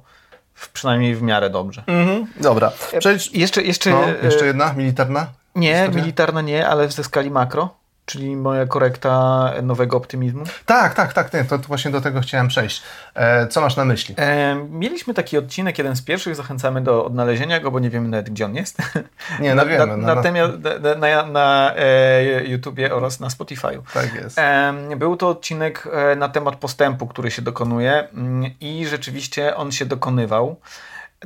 [0.54, 1.82] w, przynajmniej w miarę dobrze.
[1.86, 2.26] Mhm.
[2.40, 2.72] Dobra.
[2.98, 3.32] Przejdź...
[3.32, 5.26] Jeszcze, jeszcze, no, jeszcze jedna militarna?
[5.54, 6.00] Nie, Historia?
[6.00, 10.44] militarna nie, ale ze skali makro, czyli moja korekta nowego optymizmu.
[10.66, 12.82] Tak, tak, tak, to, to właśnie do tego chciałem przejść.
[13.14, 14.14] E, co masz na myśli?
[14.18, 18.30] E, mieliśmy taki odcinek, jeden z pierwszych, zachęcamy do odnalezienia go, bo nie wiemy nawet
[18.30, 18.78] gdzie on jest.
[19.40, 19.86] Nie, no wiemy.
[19.86, 23.82] Na, no, no, natomiast na, na, na e, YouTubie oraz na Spotify'u.
[23.94, 24.38] tak jest.
[24.38, 29.72] E, Był to odcinek e, na temat postępu, który się dokonuje mm, i rzeczywiście on
[29.72, 30.56] się dokonywał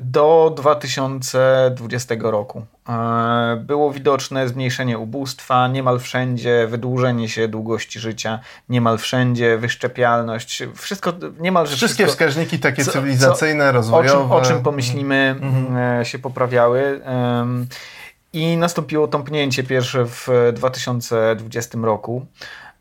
[0.01, 2.65] do 2020 roku.
[2.89, 11.13] E, Było widoczne zmniejszenie ubóstwa, niemal wszędzie wydłużenie się długości życia, niemal wszędzie wyszczepialność, wszystko,
[11.41, 14.09] niemalże Wszystkie wszystko, wskaźniki takie co- cywilizacyjne, o rozwojowe.
[14.23, 15.77] czym, o czym pomyślimy, Mhm.
[16.01, 17.01] e, się poprawiały.
[18.33, 22.27] I nastąpiło tąpnięcie pierwsze w 2020 roku.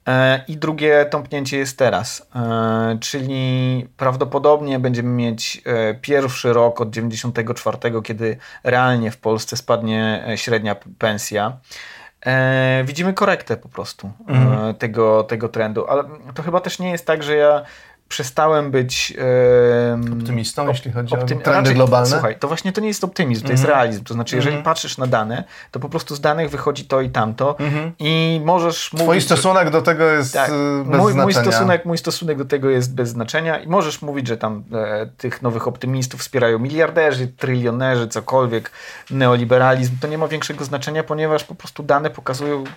[0.07, 6.89] E, I drugie tąpnięcie jest teraz, e, czyli prawdopodobnie będziemy mieć e, pierwszy rok od
[6.89, 11.57] 94, kiedy realnie w Polsce spadnie średnia pensja.
[12.85, 14.75] Widzimy korektę po prostu Mhm.
[14.75, 17.61] tego, tego trendu, ale to chyba też nie jest tak, że ja
[18.09, 19.13] przestałem być
[19.93, 22.09] em, Optymistą, jeśli chodzi o optymi- trendy raczej, globalne.
[22.09, 23.79] Słuchaj, to właśnie to nie jest optymizm, to jest Mhm.
[23.79, 24.03] realizm.
[24.03, 24.63] To znaczy, jeżeli Mhm.
[24.65, 27.91] patrzysz na dane, to po prostu z danych wychodzi to i tamto Mhm.
[27.99, 29.21] i możesz Twój mówić...
[29.21, 30.53] że- stosunek do tego jest tak, y,
[30.85, 31.51] bez mój, mój, znaczenia.
[31.51, 35.41] stosunek, mój stosunek do tego jest bez znaczenia i możesz mówić, że tam e, tych
[35.41, 38.71] nowych optymistów wspierają miliarderzy, trylionerzy, cokolwiek,
[39.11, 39.97] neoliberalizm.
[40.01, 42.71] To nie ma większego znaczenia, ponieważ po prostu dane pokazują, że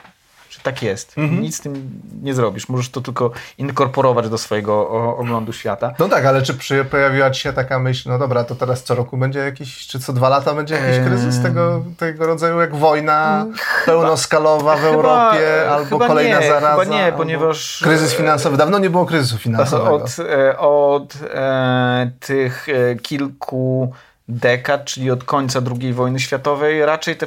[0.67, 1.19] tak jest.
[1.19, 1.43] Mhm.
[1.43, 2.69] Nic z tym nie zrobisz.
[2.69, 5.95] Możesz to tylko inkorporować do swojego oglądu świata.
[5.99, 8.95] No tak, ale czy przy, pojawiła ci się taka myśl, no dobra, to teraz co
[8.95, 13.47] roku będzie jakiś, czy co dwa lata będzie jakiś kryzys tego, tego rodzaju jak wojna
[13.87, 16.85] pełnoskalowa w Europie, albo chyba kolejna nie, zaraza?
[16.85, 17.81] Chyba nie, ponieważ...
[17.83, 18.57] Kryzys finansowy.
[18.57, 19.95] Dawno nie było kryzysu finansowego.
[19.95, 23.93] Od, e, od e, tych e, kilku
[24.29, 27.27] dekad, czyli od końca II wojny światowej, raczej te,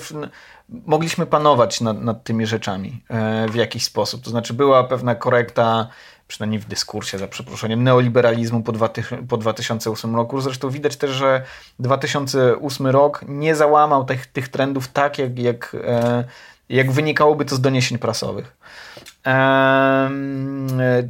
[0.86, 4.24] mogliśmy panować nad, nad tymi rzeczami e, w jakiś sposób.
[4.24, 5.88] To znaczy była pewna korekta,
[6.28, 8.90] przynajmniej w dyskursie, za przeproszeniem, neoliberalizmu po, dwa,
[9.30, 10.42] po 2008 roku.
[10.42, 11.44] Zresztą widać też, że
[11.80, 16.24] 2008 rok nie załamał tych, tych trendów tak, jak, jak, e,
[16.70, 18.58] jak wynikałoby to z doniesień prasowych.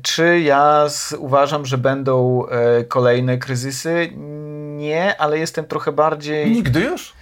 [0.04, 0.88] Czy ja
[1.18, 4.10] uważam, że będą e, kolejne kryzysy?
[4.78, 6.52] Nie, ale jestem trochę bardziej.
[6.52, 7.14] Nigdy już?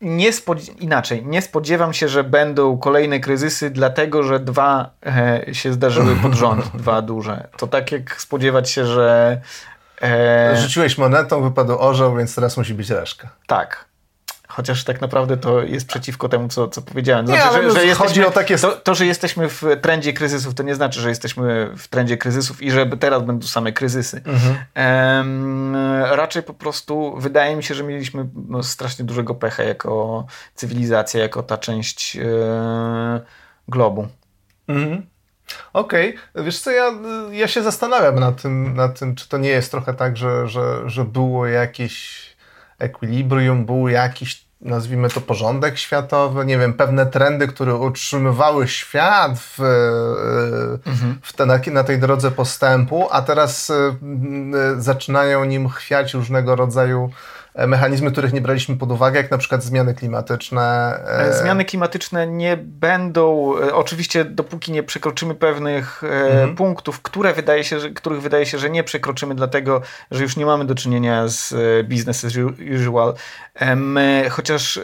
[0.00, 0.30] Nie
[0.78, 6.34] inaczej, nie spodziewam się, że będą kolejne kryzysy, dlatego że dwa e, się zdarzyły pod
[6.34, 7.48] rząd, dwa duże.
[7.56, 9.40] To tak jak spodziewać się, że.
[10.02, 13.28] E, Rzuciłeś monetą, wypadł orzeł, więc teraz musi być reszka.
[13.46, 13.87] tak.
[14.58, 17.26] Chociaż tak naprawdę to jest przeciwko temu, co, co powiedziałem.
[17.26, 20.74] Nie, ale no, chodzi o takie- To, to, że jesteśmy w trendzie kryzysów, to nie
[20.74, 24.22] znaczy, że jesteśmy w trendzie kryzysów i że teraz będą same kryzysy.
[24.24, 24.56] Mhm.
[24.74, 25.76] Em,
[26.10, 31.42] raczej po prostu wydaje mi się, że mieliśmy no, strasznie dużego pecha jako cywilizacja, jako
[31.42, 33.20] ta część e,
[33.68, 34.08] globu.
[34.68, 35.06] Mhm.
[35.72, 36.92] Okej, wiesz co, ja,
[37.32, 40.90] ja się zastanawiam nad tym, nad tym, czy to nie jest trochę tak, że, że,
[40.90, 42.28] że było jakieś
[42.78, 49.58] ekwilibrium, był jakiś, nazwijmy to, porządek światowy, nie wiem, pewne trendy, które utrzymywały świat w,
[51.22, 53.74] w te, na, na tej drodze postępu, a teraz y,
[54.78, 59.38] y, zaczynają nim chwiać różnego rodzaju e, mechanizmy, których nie braliśmy pod uwagę, jak na
[59.38, 60.94] przykład zmiany klimatyczne.
[61.06, 66.56] e, Zmiany klimatyczne nie będą, e, oczywiście dopóki nie przekroczymy pewnych e, Mhm.
[66.56, 69.80] punktów, które wydaje się, że, których wydaje się, że nie przekroczymy, dlatego
[70.10, 72.32] że już nie mamy do czynienia z e, business as
[72.76, 73.14] usual.
[73.60, 74.82] E, chociaż e,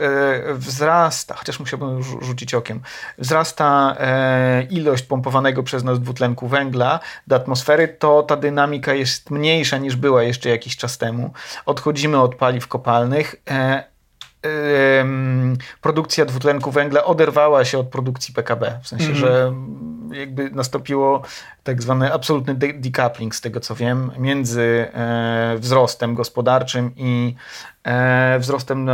[0.55, 2.81] wzrasta, chociaż musiałbym rzu- rzucić okiem,
[3.19, 9.79] wzrasta e, ilość pompowanego przez nas dwutlenku węgla do atmosfery, to ta dynamika jest mniejsza
[9.79, 11.33] niż była jeszcze jakiś czas temu.
[11.67, 13.37] Odchodzimy od paliw kopalnych.
[13.51, 13.85] E,
[15.81, 18.81] produkcja dwutlenku węgla oderwała się od produkcji PKB.
[18.83, 19.21] W sensie, Mhm.
[19.21, 19.53] że
[20.21, 21.23] jakby nastąpiło
[21.63, 27.35] tak zwany absolutny de- decoupling, z tego co wiem, między e, wzrostem gospodarczym i
[28.39, 28.93] wzrostem e,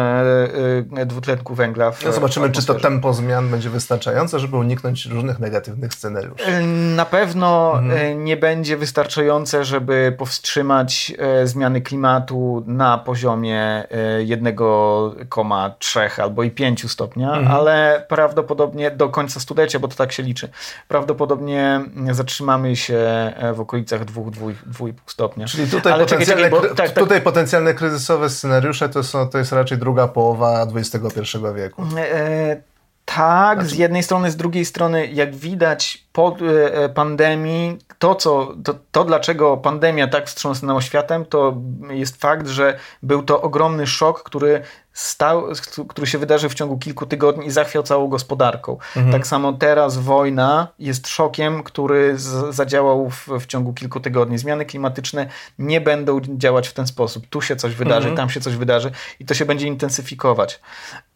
[0.97, 1.91] e, dwutlenku węgla.
[1.91, 6.45] W, No zobaczymy, czy to tempo zmian będzie wystarczające, żeby uniknąć różnych negatywnych scenariuszy.
[6.47, 6.61] E,
[6.97, 7.99] Na pewno Mhm.
[8.01, 13.87] e, nie będzie wystarczające, żeby powstrzymać e, zmiany klimatu na poziomie e,
[14.25, 17.57] 1,3 albo i 5 stopnia, Mhm.
[17.57, 20.49] ale prawdopodobnie do końca stulecia, bo to tak się liczy,
[20.89, 21.81] prawdopodobnie
[22.11, 22.97] zatrzymamy się
[23.37, 25.47] e, w okolicach 2-2,5 stopnia.
[25.47, 26.99] Czyli tutaj, Ale czekaj, potencjalne, czekaj, bo- kry- tak, tak.
[27.05, 31.21] tutaj potencjalne kryzysowe scenariusze to, są, to jest raczej druga połowa XXI
[31.55, 31.83] wieku.
[31.97, 32.63] E,
[33.05, 36.37] tak, Znaczy- z jednej strony, z drugiej strony, jak widać po
[36.73, 41.57] e, pandemii, to, co, to, to dlaczego pandemia tak wstrząsnęła światem, to
[41.91, 44.63] jest fakt, że był to ogromny szok, który
[45.01, 45.45] stał,
[45.89, 48.79] który się wydarzy w ciągu kilku tygodni i zachwiał całą gospodarką.
[48.97, 49.13] Mhm.
[49.13, 54.39] Tak samo teraz wojna jest szokiem, który z, zadziałał w, w, ciągu kilku tygodni.
[54.39, 55.27] Zmiany klimatyczne
[55.59, 57.27] nie będą działać w ten sposób.
[57.27, 58.17] Tu się coś wydarzy, mhm.
[58.17, 58.91] tam się coś wydarzy
[59.21, 60.61] i to się będzie intensyfikować.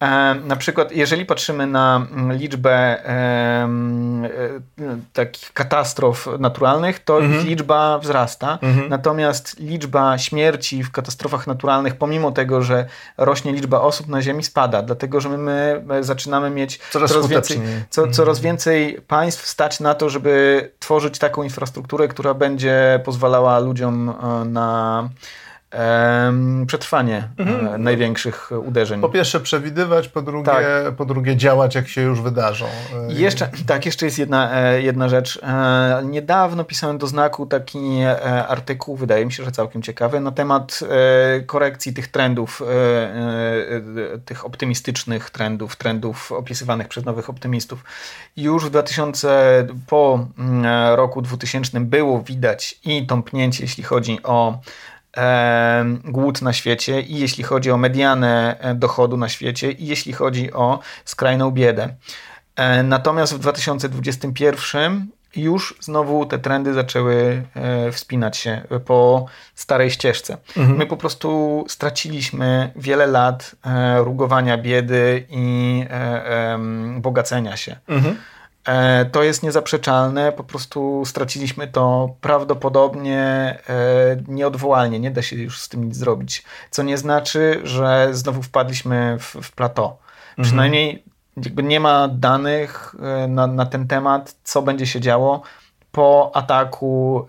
[0.01, 3.69] E, na przykład, jeżeli patrzymy na mm, liczbę e, e,
[5.13, 7.41] takich katastrof naturalnych, to mhm.
[7.41, 8.59] ich liczba wzrasta.
[8.63, 8.89] Mhm.
[8.89, 12.87] Natomiast liczba śmierci w katastrofach naturalnych, pomimo tego, że
[13.19, 17.61] rośnie liczba osób na Ziemi, spada, dlatego że my, my zaczynamy mieć coraz, coraz więcej,
[17.91, 18.15] co, mhm.
[18.15, 24.45] coraz więcej państw stać na to, żeby tworzyć taką infrastrukturę, która będzie pozwalała ludziom e,
[24.45, 25.09] na
[26.67, 27.83] przetrwanie e, mhm.
[27.83, 29.01] największych uderzeń.
[29.01, 30.95] Po pierwsze przewidywać, po drugie, tak.
[30.97, 32.67] po drugie działać, jak się już wydarzą.
[33.09, 35.41] Jeszcze, tak, jeszcze jest jedna, e, jedna rzecz.
[35.43, 37.79] E, niedawno pisałem do znaku taki
[38.49, 40.81] artykuł, wydaje mi się, że całkiem ciekawy, na temat
[41.47, 42.63] korekcji tych trendów,
[44.25, 47.85] tych optymistycznych trendów, trendów opisywanych przez nowych optymistów.
[48.37, 54.59] Już w 2000, po mm, roku 2000 było widać i tąpnięcie, jeśli chodzi o
[56.05, 60.53] głód na świecie i jeśli chodzi o medianę e, dochodu na świecie i jeśli chodzi
[60.53, 61.95] o skrajną biedę.
[62.57, 65.07] E, natomiast w 2021
[65.37, 70.37] już znowu te trendy zaczęły e, wspinać się po starej ścieżce.
[70.57, 70.79] Mhm.
[70.79, 73.55] My po prostu straciliśmy wiele lat
[73.97, 75.85] rugowania biedy i
[76.99, 77.77] bogacenia się.
[77.89, 78.17] Mhm.
[78.65, 83.19] E, to jest niezaprzeczalne, po prostu straciliśmy to prawdopodobnie
[83.69, 86.45] e, nieodwołalnie, nie da się już z tym nic zrobić.
[86.71, 89.89] Co nie znaczy, że znowu wpadliśmy w, w plateau.
[89.89, 90.45] Mhm.
[90.45, 91.05] Przynajmniej
[91.37, 95.43] jakby nie ma danych e, na, na ten temat, co będzie się działo
[95.93, 97.27] po ataku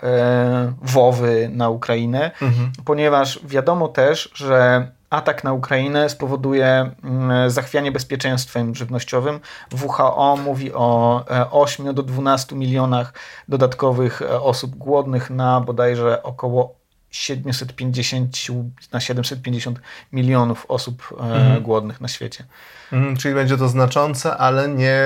[0.81, 2.71] Wowy na Ukrainę, mhm.
[2.86, 9.39] ponieważ wiadomo też, że atak na Ukrainę spowoduje mm, zachwianie bezpieczeństwem żywnościowym.
[9.84, 13.14] WHO mówi o 8 e, do 12 milionach
[13.47, 16.76] dodatkowych e, osób głodnych na bodajże około
[17.12, 18.38] 750
[18.91, 19.80] na 750
[20.12, 21.64] milionów osób e, mhm.
[21.64, 22.43] głodnych na świecie.
[22.93, 25.01] Mhm, czyli będzie to znaczące, ale nie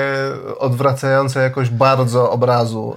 [0.57, 2.95] odwracające jakoś bardzo obrazu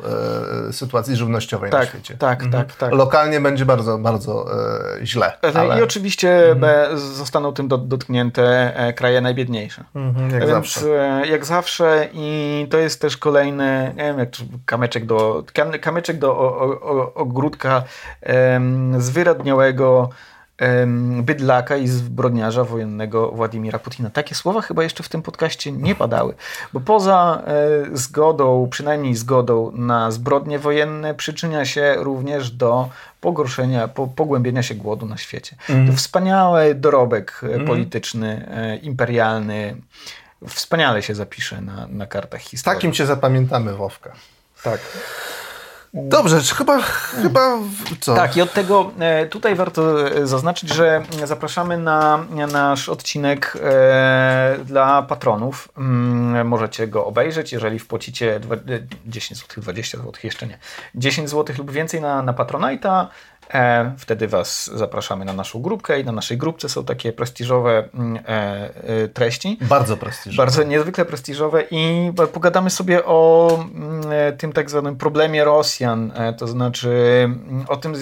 [0.68, 2.16] e, sytuacji żywnościowej tak, na świecie.
[2.18, 2.64] Tak, mhm.
[2.64, 2.92] tak, tak.
[2.92, 4.46] Lokalnie będzie bardzo, bardzo
[5.00, 5.32] e, źle.
[5.42, 5.78] E, ale...
[5.78, 6.98] I oczywiście mhm.
[6.98, 9.84] zostaną tym do, dotknięte e, kraje najbiedniejsze.
[9.94, 10.86] Mhm, jak Więc zawsze.
[11.22, 14.28] E, jak zawsze i to jest też kolejny, nie wiem, jak
[14.66, 15.44] kamyczek do,
[15.80, 17.82] kamyczek do o, o, ogródka
[18.98, 20.08] zwyradniałego
[21.22, 24.10] bydlaka i zbrodniarza wojennego Władimira Putina.
[24.10, 26.34] Takie słowa chyba jeszcze w tym podcaście nie padały,
[26.72, 32.88] bo poza e, zgodą, przynajmniej zgodą na zbrodnie wojenne, przyczynia się również do
[33.20, 35.56] pogorszenia, po, pogłębienia się głodu na świecie.
[35.68, 35.86] Mm.
[35.86, 37.66] To wspaniały dorobek mm.
[37.66, 39.76] polityczny, e, imperialny,
[40.48, 42.76] wspaniale się zapisze na, na kartach historii.
[42.76, 44.12] Takim cię zapamiętamy, Wowka.
[44.62, 44.80] Tak.
[45.94, 47.58] Dobrze, chyba, chyba
[48.00, 48.14] co?
[48.14, 54.58] Tak, i od tego e, tutaj warto e, zaznaczyć, że zapraszamy na nasz odcinek e,
[54.64, 55.68] dla patronów.
[55.78, 58.40] Mm, możecie go obejrzeć, jeżeli wpłacicie
[59.06, 60.58] 10 zł, 20 zł, jeszcze nie.
[60.94, 63.06] 10 zł lub więcej na, na Patronite'a.
[63.50, 68.16] E, wtedy Was zapraszamy na naszą grupkę i na naszej grupce są takie prestiżowe mm,
[68.16, 68.28] e,
[69.04, 69.58] e, treści.
[69.60, 70.36] Bardzo prestiżowe.
[70.36, 76.90] Bardzo niezwykle prestiżowe i pogadamy sobie o mm, tym tak zwanym problemie Rosjan, to znaczy
[77.24, 77.94] mm, o tym,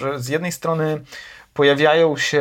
[0.00, 1.00] że z jednej strony
[1.60, 2.40] pojawiają się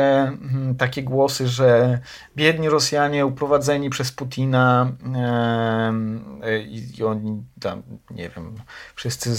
[0.51, 1.99] hmm, takie głosy, że
[2.35, 4.91] biedni Rosjanie uprowadzeni przez Putina
[6.43, 8.55] e, i oni tam, nie wiem,
[8.95, 9.35] wszyscy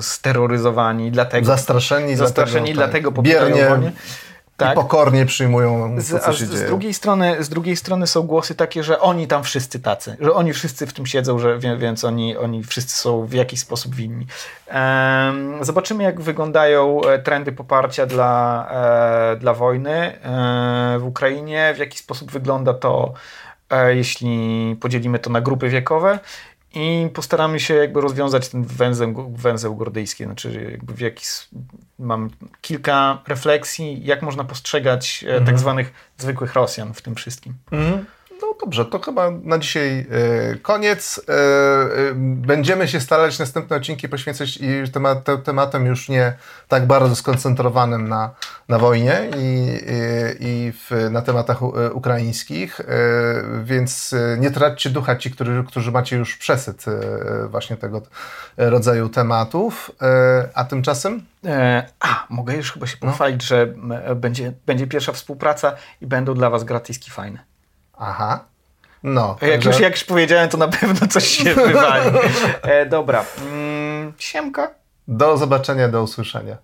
[0.00, 3.92] steroryzowani, dlatego zastraszeni, zastraszeni dlatego, tak, dlatego biernie,
[4.56, 4.72] tak.
[4.72, 6.64] I pokornie przyjmują to, co się z, dzieje.
[6.64, 10.32] Z drugiej, strony, z drugiej strony są głosy takie, że oni tam wszyscy tacy, że
[10.32, 14.26] oni wszyscy w tym siedzą, że, więc oni, oni wszyscy są w jakiś sposób winni.
[15.60, 18.68] zobaczymy, jak wyglądają e, trendy poparcia dla,
[19.32, 23.12] e, dla wojny e, w Ukrainie, w jaki sposób wygląda to,
[23.88, 26.18] jeśli podzielimy to na grupy wiekowe
[26.74, 30.24] i postaramy się jakby rozwiązać ten węzeł, węzeł gordyjski.
[30.24, 31.24] Znaczy jakby w jaki,
[31.98, 35.44] mam kilka refleksji, jak można postrzegać mhm.
[35.44, 37.54] tak zwanych zwykłych Rosjan w tym wszystkim.
[37.70, 38.04] Mhm.
[38.42, 41.20] No dobrze, to chyba na dzisiaj e, koniec.
[41.28, 41.34] E, e,
[42.16, 46.32] będziemy się starać następne odcinki poświęcać i temat, tematem już nie
[46.68, 48.30] tak bardzo skoncentrowanym na,
[48.68, 49.78] na wojnie i,
[50.40, 51.62] i, w, na tematach
[51.92, 52.80] ukraińskich,
[53.64, 56.84] więc nie traćcie ducha ci, którzy, którzy macie już przesyt
[57.48, 58.02] właśnie tego
[58.56, 59.90] rodzaju tematów.
[60.54, 61.22] A tymczasem?
[62.00, 63.08] A, mogę już chyba się no.
[63.08, 63.56] pochwalić, no.
[63.56, 63.66] że
[64.16, 67.51] będzie, będzie pierwsza współpraca i będą dla Was gratiski fajne.
[68.02, 68.44] Aha.
[69.02, 69.36] No.
[69.40, 72.10] Jak, także- już, jak już powiedziałem, to na pewno coś się wywali.
[72.62, 73.24] E, dobra.
[73.42, 74.70] Mm, siemka.
[75.08, 76.56] Do zobaczenia, do usłyszenia.